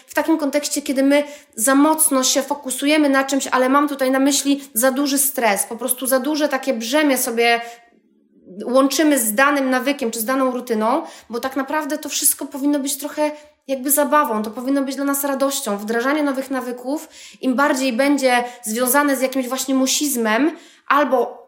[0.06, 1.24] w takim kontekście, kiedy my
[1.54, 5.76] za mocno się fokusujemy na czymś, ale mam tutaj na myśli za duży stres, po
[5.76, 7.60] prostu za duże takie brzemię sobie
[8.64, 12.96] łączymy z danym nawykiem czy z daną rutyną, bo tak naprawdę to wszystko powinno być
[12.96, 13.30] trochę
[13.66, 15.76] jakby zabawą, to powinno być dla nas radością.
[15.76, 17.08] Wdrażanie nowych nawyków,
[17.40, 21.45] im bardziej będzie związane z jakimś właśnie musizmem albo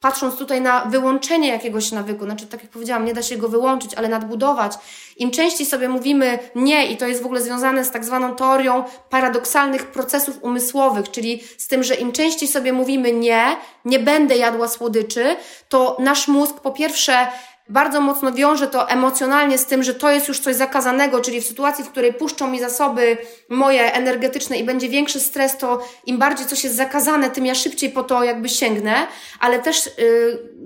[0.00, 3.94] patrząc tutaj na wyłączenie jakiegoś nawyku, znaczy tak jak powiedziałam, nie da się go wyłączyć,
[3.94, 4.72] ale nadbudować.
[5.16, 8.84] Im częściej sobie mówimy nie i to jest w ogóle związane z tak zwaną teorią
[9.10, 14.68] paradoksalnych procesów umysłowych, czyli z tym, że im częściej sobie mówimy nie, nie będę jadła
[14.68, 15.36] słodyczy,
[15.68, 17.28] to nasz mózg po pierwsze
[17.68, 21.46] bardzo mocno wiąże to emocjonalnie z tym, że to jest już coś zakazanego, czyli w
[21.46, 23.16] sytuacji, w której puszczą mi zasoby
[23.48, 27.90] moje energetyczne i będzie większy stres, to im bardziej coś jest zakazane, tym ja szybciej
[27.90, 29.06] po to jakby sięgnę,
[29.40, 29.92] ale też yy,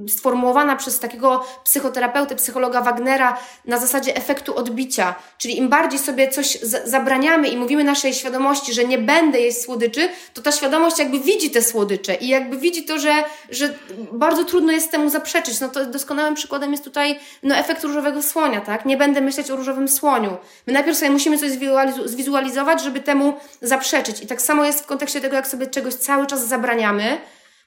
[0.09, 6.59] sformułowana przez takiego psychoterapeuty, psychologa Wagnera na zasadzie efektu odbicia, czyli im bardziej sobie coś
[6.85, 11.51] zabraniamy i mówimy naszej świadomości, że nie będę jeść słodyczy, to ta świadomość jakby widzi
[11.51, 13.75] te słodycze i jakby widzi to, że, że
[14.13, 15.61] bardzo trudno jest temu zaprzeczyć.
[15.61, 18.87] No to doskonałym przykładem jest tutaj no, efekt różowego słonia, tak?
[18.87, 20.37] Nie będę myśleć o różowym słoniu.
[20.67, 21.51] My najpierw sobie musimy coś
[22.05, 24.23] zwizualizować, żeby temu zaprzeczyć.
[24.23, 27.19] I tak samo jest w kontekście tego, jak sobie czegoś cały czas zabraniamy,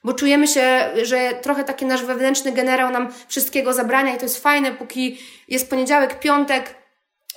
[0.03, 4.43] bo czujemy się, że trochę taki nasz wewnętrzny generał nam wszystkiego zabrania i to jest
[4.43, 6.83] fajne, póki jest poniedziałek, piątek,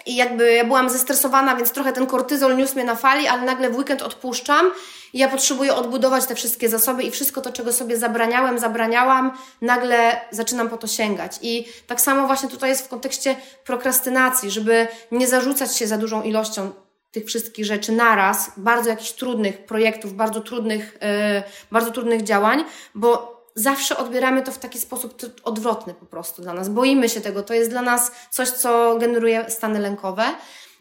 [0.07, 3.71] i jakby ja byłam zestresowana, więc trochę ten kortyzol niósł mnie na fali, ale nagle
[3.71, 4.71] w weekend odpuszczam
[5.13, 10.21] i ja potrzebuję odbudować te wszystkie zasoby i wszystko to, czego sobie zabraniałem, zabraniałam, nagle
[10.31, 11.39] zaczynam po to sięgać.
[11.43, 16.23] I tak samo właśnie tutaj jest w kontekście prokrastynacji, żeby nie zarzucać się za dużą
[16.23, 16.71] ilością
[17.17, 20.99] tych wszystkich rzeczy naraz, bardzo jakichś trudnych projektów, bardzo trudnych,
[21.35, 22.65] yy, bardzo trudnych działań,
[22.95, 26.69] bo zawsze odbieramy to w taki sposób odwrotny po prostu dla nas.
[26.69, 27.43] Boimy się tego.
[27.43, 30.25] To jest dla nas coś, co generuje stany lękowe.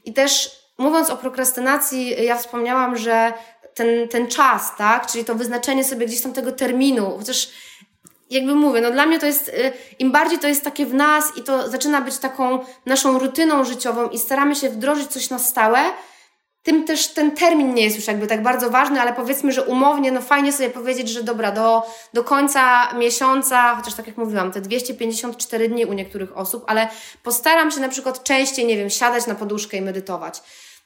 [0.05, 3.33] I też mówiąc o prokrastynacji, ja wspomniałam, że
[3.73, 7.49] ten, ten czas, tak, czyli to wyznaczenie sobie gdzieś tam tego terminu, chociaż
[8.29, 11.37] jakby mówię, no dla mnie to jest, y, im bardziej to jest takie w nas
[11.37, 15.79] i to zaczyna być taką naszą rutyną życiową i staramy się wdrożyć coś na stałe,
[16.65, 20.11] tym też ten termin nie jest już jakby tak bardzo ważny, ale powiedzmy, że umownie,
[20.11, 24.61] no fajnie sobie powiedzieć, że dobra, do, do końca miesiąca, chociaż tak jak mówiłam, te
[24.61, 26.87] 254 dni u niektórych osób, ale
[27.23, 30.41] postaram się na przykład częściej, nie wiem, siadać na poduszkę i medytować.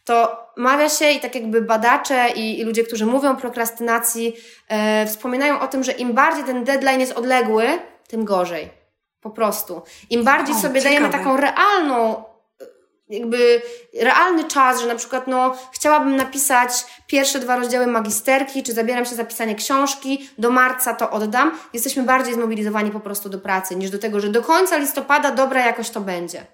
[0.05, 4.33] To mawia się i tak jakby badacze i, i ludzie, którzy mówią o prokrastynacji,
[4.67, 7.67] e, wspominają o tym, że im bardziej ten deadline jest odległy,
[8.07, 8.69] tym gorzej.
[9.21, 9.81] Po prostu.
[10.09, 10.95] Im bardziej o, sobie ciekawe.
[10.95, 12.23] dajemy taką realną
[13.09, 13.61] jakby
[14.01, 19.15] realny czas, że na przykład no, chciałabym napisać pierwsze dwa rozdziały magisterki, czy zabieram się
[19.15, 23.89] za pisanie książki, do marca to oddam, jesteśmy bardziej zmobilizowani po prostu do pracy, niż
[23.89, 26.45] do tego, że do końca listopada dobra jakoś to będzie.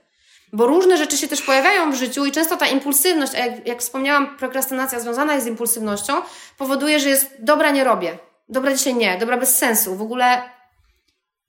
[0.54, 4.38] Bo różne rzeczy się też pojawiają w życiu i często ta impulsywność, jak, jak wspomniałam,
[4.38, 6.14] prokrastynacja związana jest z impulsywnością,
[6.58, 8.18] powoduje, że jest dobra nie robię,
[8.50, 10.55] dobra dzisiaj nie, dobra bez sensu, w ogóle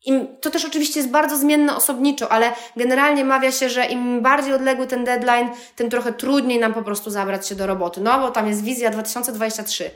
[0.04, 4.54] im, to też oczywiście jest bardzo zmienne osobniczo, ale generalnie mawia się, że im bardziej
[4.54, 8.00] odległy ten deadline, tym trochę trudniej nam po prostu zabrać się do roboty.
[8.00, 9.90] No bo tam jest wizja 2023.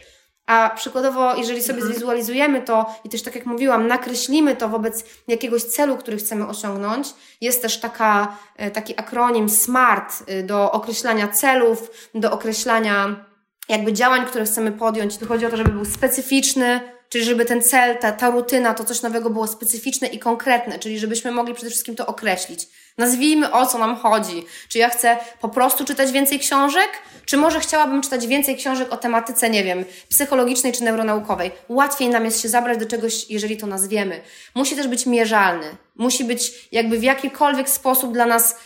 [0.47, 1.93] A przykładowo, jeżeli sobie mhm.
[1.93, 7.09] zwizualizujemy to i też tak jak mówiłam, nakreślimy to wobec jakiegoś celu, który chcemy osiągnąć,
[7.41, 13.25] jest też taka, e, taki akronim SMART e, do określania celów, do określania
[13.69, 15.19] jakby działań, które chcemy podjąć.
[15.19, 16.81] Tu chodzi o to, żeby był specyficzny,
[17.13, 20.99] Czyli żeby ten cel, ta, ta rutyna, to coś nowego było specyficzne i konkretne, czyli
[20.99, 22.69] żebyśmy mogli przede wszystkim to określić.
[22.99, 24.45] Nazwijmy o co nam chodzi.
[24.69, 26.89] Czy ja chcę po prostu czytać więcej książek,
[27.27, 31.51] czy może chciałabym czytać więcej książek o tematyce, nie wiem, psychologicznej czy neuronaukowej.
[31.69, 34.21] Łatwiej nam jest się zabrać do czegoś, jeżeli to nazwiemy.
[34.55, 35.67] Musi też być mierzalny.
[35.97, 38.57] Musi być jakby w jakikolwiek sposób dla nas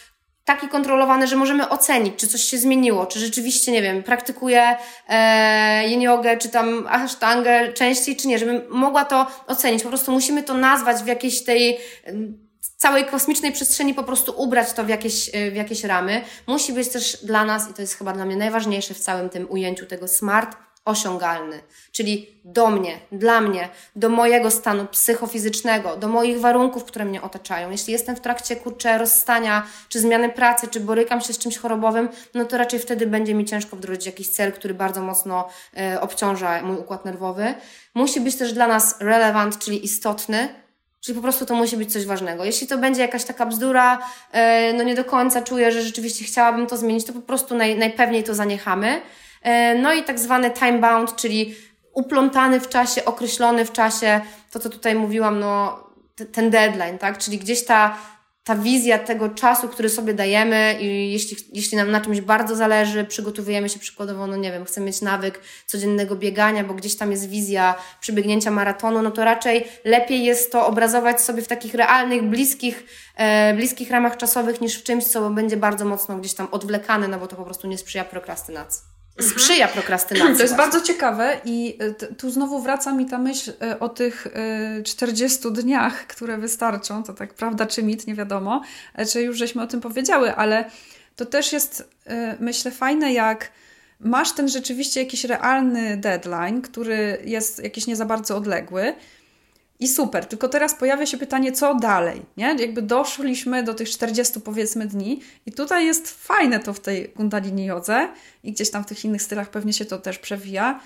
[0.45, 4.77] taki kontrolowany, że możemy ocenić, czy coś się zmieniło, czy rzeczywiście, nie wiem, praktykuję
[5.09, 9.83] e, yin jogę, czy tam ashtangę częściej, czy nie, żebym mogła to ocenić.
[9.83, 11.79] Po prostu musimy to nazwać w jakiejś tej
[12.77, 16.25] całej kosmicznej przestrzeni, po prostu ubrać to w jakieś, e, w jakieś ramy.
[16.47, 19.51] Musi być też dla nas, i to jest chyba dla mnie najważniejsze w całym tym
[19.51, 21.61] ujęciu tego smart, osiągalny,
[21.93, 27.71] czyli do mnie, dla mnie, do mojego stanu psychofizycznego, do moich warunków, które mnie otaczają.
[27.71, 32.09] Jeśli jestem w trakcie kurczę rozstania, czy zmiany pracy, czy borykam się z czymś chorobowym,
[32.35, 36.63] no to raczej wtedy będzie mi ciężko wdrożyć jakiś cel, który bardzo mocno e, obciąża
[36.63, 37.55] mój układ nerwowy.
[37.95, 40.65] Musi być też dla nas relevant, czyli istotny,
[41.01, 42.45] Czyli po prostu to musi być coś ważnego.
[42.45, 43.99] Jeśli to będzie jakaś taka bzdura,
[44.33, 47.79] e, no nie do końca czuję, że rzeczywiście chciałabym to zmienić, to po prostu naj,
[47.79, 49.01] najpewniej to zaniechamy.
[49.45, 51.55] E, no i tak zwany time bound, czyli
[51.93, 54.21] uplątany w czasie, określony w czasie,
[54.51, 55.85] to co tutaj mówiłam, no
[56.33, 57.19] ten deadline, tak?
[57.19, 57.97] Czyli gdzieś ta
[58.45, 63.05] ta wizja tego czasu, który sobie dajemy i jeśli, jeśli nam na czymś bardzo zależy,
[63.05, 67.29] przygotowujemy się przykładowo, no nie wiem, chcemy mieć nawyk codziennego biegania, bo gdzieś tam jest
[67.29, 72.87] wizja przybiegnięcia maratonu, no to raczej lepiej jest to obrazować sobie w takich realnych, bliskich,
[73.17, 77.19] e, bliskich ramach czasowych niż w czymś, co będzie bardzo mocno gdzieś tam odwlekane, no
[77.19, 78.94] bo to po prostu nie sprzyja prokrastynacji.
[79.19, 79.31] Mhm.
[79.31, 80.37] sprzyja prokrastynacji.
[80.37, 80.57] To jest właśnie.
[80.57, 84.27] bardzo ciekawe i y, tu znowu wraca mi ta myśl y, o tych
[84.85, 87.03] 40 y, dniach, które wystarczą.
[87.03, 88.63] To tak prawda czy mit, nie wiadomo,
[88.95, 90.71] e, czy już żeśmy o tym powiedziały, ale
[91.17, 91.89] to też jest,
[92.41, 93.51] myślę, fajne, jak
[94.01, 98.95] masz ten rzeczywiście jakiś realny deadline, który jest jakiś nie za bardzo odległy
[99.81, 102.57] i super, tylko teraz pojawia się pytanie, co dalej, nie?
[102.59, 107.65] Jakby doszliśmy do tych 40 powiedzmy dni i tutaj jest fajne to w tej kundalini
[107.65, 108.09] jodze
[108.45, 110.81] i gdzieś tam w tych innych stylach pewnie się to też przewija,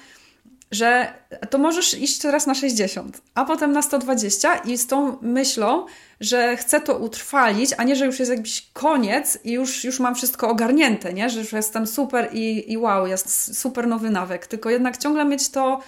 [0.70, 1.12] że
[1.50, 5.86] to możesz iść teraz na 60, a potem na 120 i z tą myślą,
[6.20, 10.14] że chcę to utrwalić, a nie, że już jest jakiś koniec i już, już mam
[10.14, 11.30] wszystko ogarnięte, nie?
[11.30, 15.48] Że już jestem super i, i wow, jest super nowy nawyk, tylko jednak ciągle mieć
[15.48, 15.80] to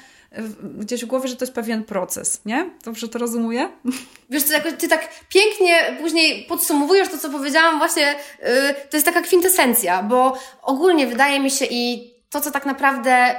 [0.62, 2.70] gdzieś w głowie, że to jest pewien proces, nie?
[2.84, 3.68] Dobrze to rozumuję?
[4.30, 9.22] Wiesz jakoś ty tak pięknie później podsumowujesz to, co powiedziałam, właśnie yy, to jest taka
[9.22, 13.34] kwintesencja, bo ogólnie wydaje mi się i to, co tak naprawdę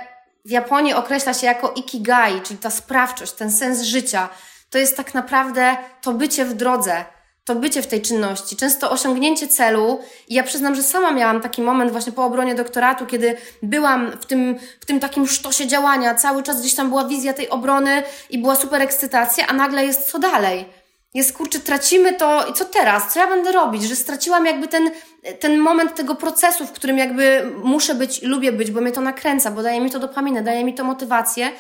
[0.46, 4.30] w Japonii określa się jako ikigai, czyli ta sprawczość, ten sens życia,
[4.70, 7.06] to jest tak naprawdę to bycie w drodze,
[7.46, 10.00] to bycie w tej czynności, często osiągnięcie celu.
[10.28, 14.26] I ja przyznam, że sama miałam taki moment właśnie po obronie doktoratu, kiedy byłam w
[14.26, 18.38] tym, w tym takim sztosie działania, cały czas gdzieś tam była wizja tej obrony i
[18.38, 20.66] była super ekscytacja, a nagle jest co dalej?
[21.14, 23.14] Jest kurczę, tracimy to i co teraz?
[23.14, 23.84] Co ja będę robić?
[23.84, 24.92] Że straciłam jakby ten,
[25.40, 29.52] ten moment tego procesu, w którym jakby muszę być, lubię być, bo mnie to nakręca,
[29.52, 31.52] bo daje mi to dopaminę, daje mi to motywację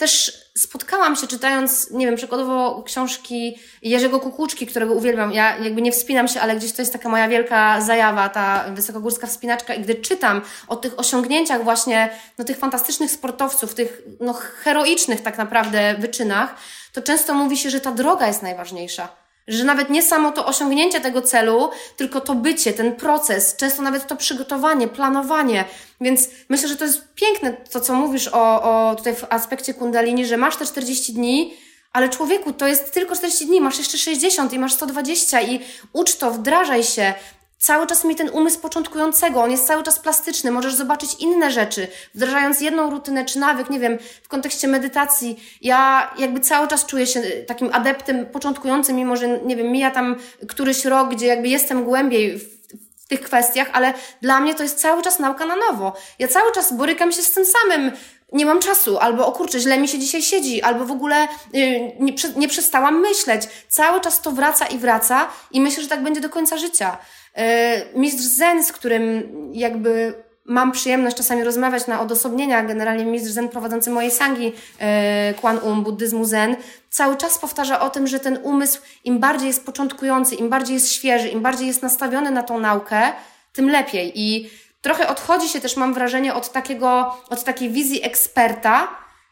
[0.00, 5.32] też spotkałam się czytając, nie wiem, przykładowo książki Jerzego Kukuczki, którego uwielbiam.
[5.32, 9.26] Ja jakby nie wspinam się, ale gdzieś to jest taka moja wielka zajawa, ta wysokogórska
[9.26, 9.74] wspinaczka.
[9.74, 15.38] I gdy czytam o tych osiągnięciach właśnie, no tych fantastycznych sportowców, tych no heroicznych tak
[15.38, 16.54] naprawdę wyczynach,
[16.92, 19.19] to często mówi się, że ta droga jest najważniejsza
[19.50, 24.06] że nawet nie samo to osiągnięcie tego celu, tylko to bycie, ten proces, często nawet
[24.06, 25.64] to przygotowanie, planowanie.
[26.00, 30.26] Więc myślę, że to jest piękne to, co mówisz o, o tutaj w aspekcie kundalini,
[30.26, 31.54] że masz te 40 dni,
[31.92, 35.60] ale człowieku, to jest tylko 40 dni, masz jeszcze 60 i masz 120 i
[35.92, 37.14] ucz to, wdrażaj się,
[37.60, 41.88] cały czas mi ten umysł początkującego, on jest cały czas plastyczny, możesz zobaczyć inne rzeczy,
[42.14, 47.06] wdrażając jedną rutynę czy nawyk, nie wiem, w kontekście medytacji, ja jakby cały czas czuję
[47.06, 50.16] się takim adeptem początkującym, mimo że, nie wiem, mija tam
[50.48, 52.42] któryś rok, gdzie jakby jestem głębiej w,
[53.04, 55.92] w tych kwestiach, ale dla mnie to jest cały czas nauka na nowo.
[56.18, 57.92] Ja cały czas borykam się z tym samym,
[58.32, 61.92] nie mam czasu, albo o kurczę, źle mi się dzisiaj siedzi, albo w ogóle yy,
[62.00, 63.42] nie, nie przestałam myśleć.
[63.68, 66.98] Cały czas to wraca i wraca i myślę, że tak będzie do końca życia.
[67.36, 69.22] E, mistrz Zen, z którym
[69.52, 70.14] jakby
[70.44, 75.82] mam przyjemność czasami rozmawiać na odosobnieniach, generalnie mistrz Zen prowadzący mojej sangi e, Kwan Um,
[75.82, 76.56] buddyzmu Zen,
[76.90, 80.92] cały czas powtarza o tym, że ten umysł im bardziej jest początkujący, im bardziej jest
[80.92, 83.12] świeży, im bardziej jest nastawiony na tą naukę,
[83.52, 84.12] tym lepiej.
[84.14, 84.50] I
[84.80, 88.88] trochę odchodzi się też, mam wrażenie, od takiego, od takiej wizji eksperta,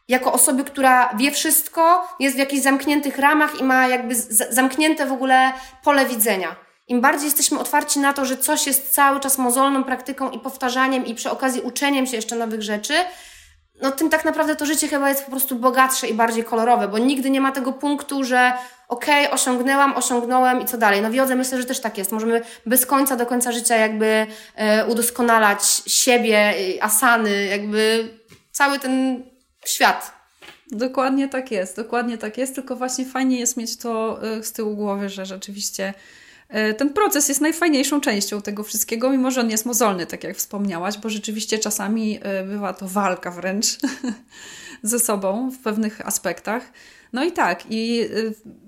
[0.09, 4.15] jako osoby, która wie wszystko, jest w jakichś zamkniętych ramach i ma jakby
[4.51, 5.53] zamknięte w ogóle
[5.85, 10.31] pole widzenia im bardziej jesteśmy otwarci na to, że coś jest cały czas mozolną praktyką
[10.31, 12.95] i powtarzaniem i przy okazji uczeniem się jeszcze nowych rzeczy,
[13.83, 16.99] no tym tak naprawdę to życie chyba jest po prostu bogatsze i bardziej kolorowe, bo
[16.99, 18.53] nigdy nie ma tego punktu, że
[18.89, 21.03] okej, okay, osiągnęłam, osiągnąłem i co dalej.
[21.03, 22.13] No w jodze myślę, że też tak jest.
[22.13, 28.09] Możemy bez końca do końca życia jakby e, udoskonalać siebie, asany, jakby
[28.53, 29.23] cały ten
[29.67, 30.13] świat.
[30.71, 34.77] Dokładnie tak jest, dokładnie tak jest, tylko właśnie fajnie jest mieć to e, z tyłu
[34.77, 35.95] głowy, że rzeczywiście E,
[36.79, 40.99] ten proces jest najfajniejszą częścią tego wszystkiego, mimo że on jest mozolny, tak jak wspomniałaś,
[40.99, 43.67] bo rzeczywiście czasami e, bywa to walka wręcz
[44.83, 46.73] ze sobą w pewnych aspektach.
[47.13, 48.07] No i tak, i e,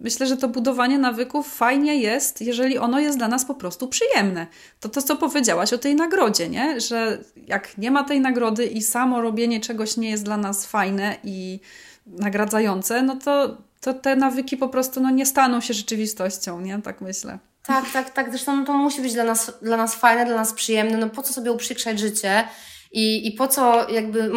[0.00, 4.46] myślę, że to budowanie nawyków fajnie jest, jeżeli ono jest dla nas po prostu przyjemne.
[4.80, 6.80] To to, co powiedziałaś o tej nagrodzie, nie?
[6.80, 11.16] Że jak nie ma tej nagrody i samo robienie czegoś nie jest dla nas fajne
[11.24, 11.60] i
[12.06, 16.82] nagradzające, no to, to te nawyki po prostu no, nie staną się rzeczywistością, nie?
[16.82, 17.38] Tak myślę.
[17.66, 18.30] Tak, tak, tak.
[18.30, 20.96] Zresztą no, to musi być dla nas, dla nas fajne, dla nas przyjemne.
[20.96, 22.48] No po co sobie uprzykrzać życie
[22.92, 24.32] i, i po co jakby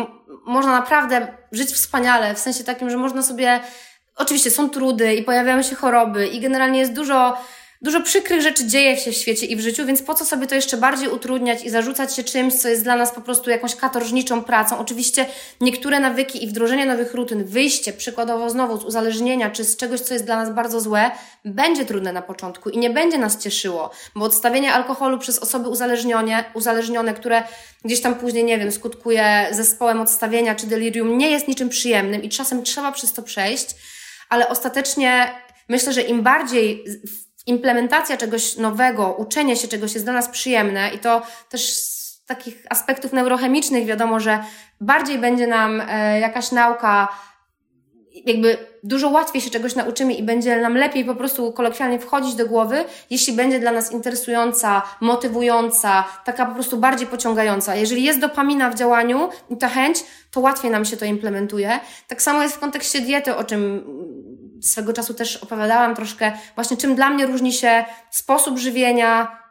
[0.45, 3.59] można naprawdę żyć wspaniale, w sensie takim, że można sobie
[4.15, 7.37] Oczywiście są trudy i pojawiają się choroby i generalnie jest dużo
[7.83, 10.55] Dużo przykrych rzeczy dzieje się w świecie i w życiu, więc po co sobie to
[10.55, 14.43] jeszcze bardziej utrudniać i zarzucać się czymś, co jest dla nas po prostu jakąś katorżniczą
[14.43, 14.77] pracą.
[14.77, 15.25] Oczywiście
[15.61, 20.13] niektóre nawyki i wdrożenie nowych rutyn, wyjście przykładowo znowu z uzależnienia czy z czegoś, co
[20.13, 21.11] jest dla nas bardzo złe,
[21.45, 26.43] będzie trudne na początku i nie będzie nas cieszyło, bo odstawienie alkoholu przez osoby uzależnione,
[26.53, 27.43] uzależnione które
[27.85, 32.29] gdzieś tam później, nie wiem, skutkuje zespołem odstawienia czy delirium, nie jest niczym przyjemnym i
[32.29, 33.67] czasem trzeba przez to przejść,
[34.29, 35.27] ale ostatecznie
[35.69, 36.83] myślę, że im bardziej
[37.45, 42.65] implementacja czegoś nowego, uczenie się czegoś jest dla nas przyjemne i to też z takich
[42.69, 44.43] aspektów neurochemicznych wiadomo, że
[44.81, 47.07] bardziej będzie nam e, jakaś nauka
[48.25, 52.47] jakby dużo łatwiej się czegoś nauczymy i będzie nam lepiej po prostu kolokwialnie wchodzić do
[52.47, 57.75] głowy, jeśli będzie dla nas interesująca, motywująca, taka po prostu bardziej pociągająca.
[57.75, 61.79] Jeżeli jest dopamina w działaniu i ta chęć, to łatwiej nam się to implementuje.
[62.07, 63.83] Tak samo jest w kontekście diety, o czym
[64.63, 69.43] swego czasu też opowiadałam troszkę, właśnie czym dla mnie różni się sposób żywienia,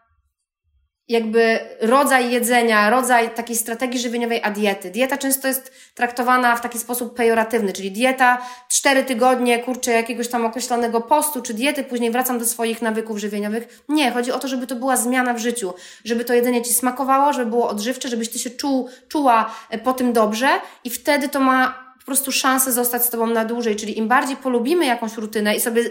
[1.09, 4.91] jakby rodzaj jedzenia, rodzaj takiej strategii żywieniowej, a diety.
[4.91, 8.39] Dieta często jest traktowana w taki sposób pejoratywny, czyli dieta
[8.69, 13.85] cztery tygodnie, kurczę, jakiegoś tam określonego postu, czy diety, później wracam do swoich nawyków żywieniowych.
[13.89, 17.33] Nie, chodzi o to, żeby to była zmiana w życiu, żeby to jedzenie Ci smakowało,
[17.33, 19.55] żeby było odżywcze, żebyś Ty się czuł, czuła
[19.85, 20.49] po tym dobrze
[20.85, 24.37] i wtedy to ma po prostu szansę zostać z Tobą na dłużej, czyli im bardziej
[24.37, 25.91] polubimy jakąś rutynę i sobie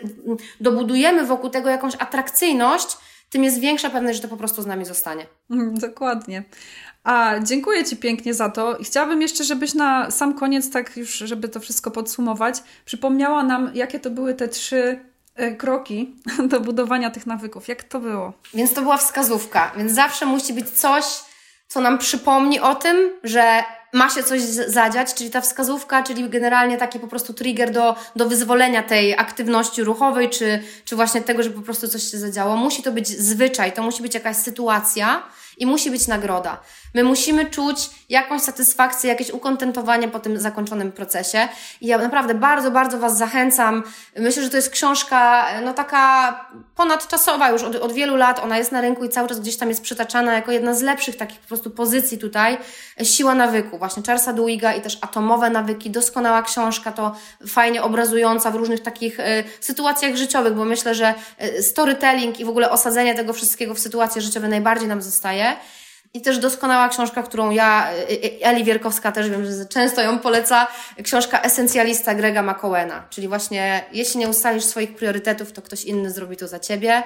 [0.59, 2.97] dobudujemy wokół tego jakąś atrakcyjność,
[3.29, 5.25] tym jest większa pewność, że to po prostu z nami zostanie.
[5.49, 6.43] Mhm, dokładnie.
[7.03, 8.77] A dziękuję Ci pięknie za to.
[8.77, 13.71] I chciałabym jeszcze, żebyś na sam koniec, tak już, żeby to wszystko podsumować, przypomniała nam,
[13.73, 14.99] jakie to były te trzy
[15.35, 16.15] e, kroki
[16.51, 17.67] do budowania tych nawyków.
[17.67, 18.33] Jak to było?
[18.53, 19.71] Więc to była wskazówka.
[19.77, 21.05] Więc zawsze musi być coś,
[21.67, 26.77] co nam przypomni o tym, że ma się coś zadziać, czyli ta wskazówka, czyli generalnie
[26.77, 31.55] taki po prostu trigger do, do wyzwolenia tej aktywności ruchowej, czy, czy właśnie tego, żeby
[31.55, 32.57] po prostu coś się zadziało.
[32.57, 35.23] Musi to być zwyczaj, to musi być jakaś sytuacja
[35.57, 36.61] i musi być nagroda.
[36.93, 41.47] My musimy czuć jakąś satysfakcję, jakieś ukontentowanie po tym zakończonym procesie.
[41.81, 43.83] I ja naprawdę bardzo, bardzo Was zachęcam.
[44.17, 48.39] Myślę, że to jest książka, no taka ponadczasowa już od, od wielu lat.
[48.39, 51.17] Ona jest na rynku i cały czas gdzieś tam jest przytaczana jako jedna z lepszych
[51.17, 52.57] takich po prostu pozycji tutaj.
[53.03, 55.89] Siła nawyku, właśnie Charlesa Duiga i też Atomowe nawyki.
[55.89, 57.15] Doskonała książka, to
[57.47, 61.13] fajnie obrazująca w różnych takich y, sytuacjach życiowych, bo myślę, że
[61.61, 65.55] storytelling i w ogóle osadzenie tego wszystkiego w sytuacje życiowe najbardziej nam zostaje.
[66.13, 70.19] I też doskonała książka, którą ja, y, y, Eli Wierkowska też wiem, że często ją
[70.19, 70.67] poleca,
[71.03, 76.37] książka Esencjalista Grega McCowena, czyli właśnie jeśli nie ustalisz swoich priorytetów, to ktoś inny zrobi
[76.37, 77.03] to za ciebie.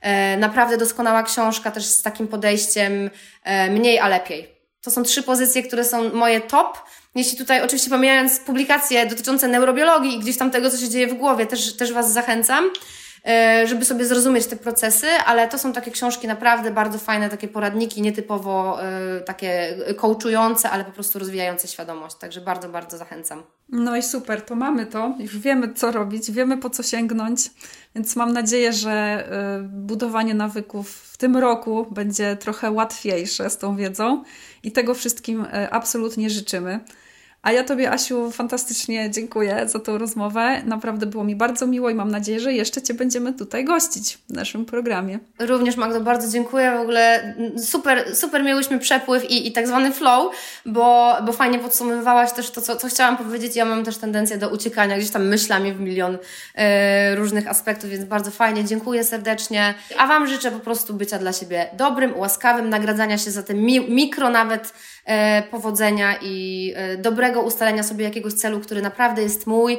[0.00, 3.10] E, naprawdę doskonała książka też z takim podejściem
[3.44, 4.58] e, mniej, a lepiej.
[4.82, 6.78] To są trzy pozycje, które są moje top.
[7.14, 11.14] Jeśli tutaj, oczywiście pomijając publikacje dotyczące neurobiologii i gdzieś tam tego, co się dzieje w
[11.14, 12.70] głowie, też, też Was zachęcam.
[13.28, 17.48] E, żeby sobie zrozumieć te procesy, ale to są takie książki naprawdę bardzo fajne, takie
[17.48, 22.16] poradniki, nietypowo e, takie coachujące, ale po prostu rozwijające świadomość.
[22.16, 23.42] Także bardzo, bardzo zachęcam.
[23.68, 27.50] No i super, to mamy to, już wiemy co robić, wiemy po co sięgnąć,
[27.94, 33.76] więc mam nadzieję, że e, budowanie nawyków w tym roku będzie trochę łatwiejsze z tą
[33.76, 34.22] wiedzą
[34.62, 36.80] i tego wszystkim absolutnie życzymy.
[37.48, 40.62] A ja Tobie, Asiu, fantastycznie dziękuję za tą rozmowę.
[40.64, 44.32] Naprawdę było mi bardzo miło i mam nadzieję, że jeszcze Cię będziemy tutaj gościć w
[44.32, 45.18] naszym programie.
[45.38, 46.72] Również, Magdo, bardzo dziękuję.
[46.78, 47.34] W ogóle
[47.64, 50.34] super, super miałyśmy przepływ i, i tak zwany flow,
[50.66, 53.56] bo, bo fajnie podsumowywałaś też to, co, co chciałam powiedzieć.
[53.56, 56.18] Ja mam też tendencję do uciekania gdzieś tam myślami w milion
[56.54, 58.64] e, różnych aspektów, więc bardzo fajnie.
[58.64, 59.74] Dziękuję serdecznie.
[59.98, 63.90] A Wam życzę po prostu bycia dla siebie dobrym, łaskawym, nagradzania się za te mi
[63.90, 64.72] mikro nawet
[65.50, 69.78] powodzenia i e, dobrego ustalenia sobie jakiegoś celu, który naprawdę jest mój,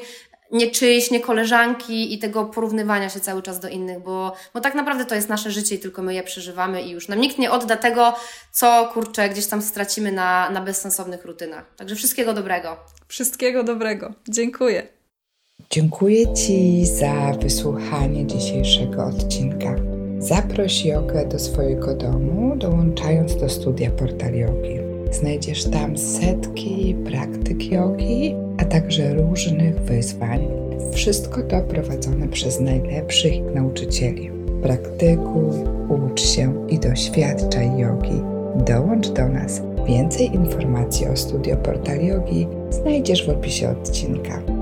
[0.52, 4.76] nie czyjś, nie koleżanki i tego porównywania się cały czas do innych, bo, bo tak
[4.76, 7.52] naprawdę to jest nasze życie i tylko my je przeżywamy i już nam nikt nie
[7.52, 8.14] odda tego,
[8.52, 11.76] co kurczę gdzieś tam stracimy na, na bezsensownych rutynach.
[11.76, 12.78] Także wszystkiego dobrego.
[13.08, 14.14] Wszystkiego dobrego.
[14.30, 14.88] Dziękuję.
[15.70, 19.76] Dziękuję Ci za wysłuchanie dzisiejszego odcinka.
[20.20, 24.89] Zaproś jogę do swojego domu, dołączając do studia Portal Yogi.
[25.12, 30.48] Znajdziesz tam setki praktyk jogi, a także różnych wyzwań.
[30.94, 34.32] Wszystko to prowadzone przez najlepszych nauczycieli.
[34.62, 35.56] Praktykuj,
[35.90, 38.22] ucz się i doświadczaj jogi.
[38.68, 39.62] Dołącz do nas.
[39.88, 44.59] Więcej informacji o studio Portal Yogi znajdziesz w opisie odcinka.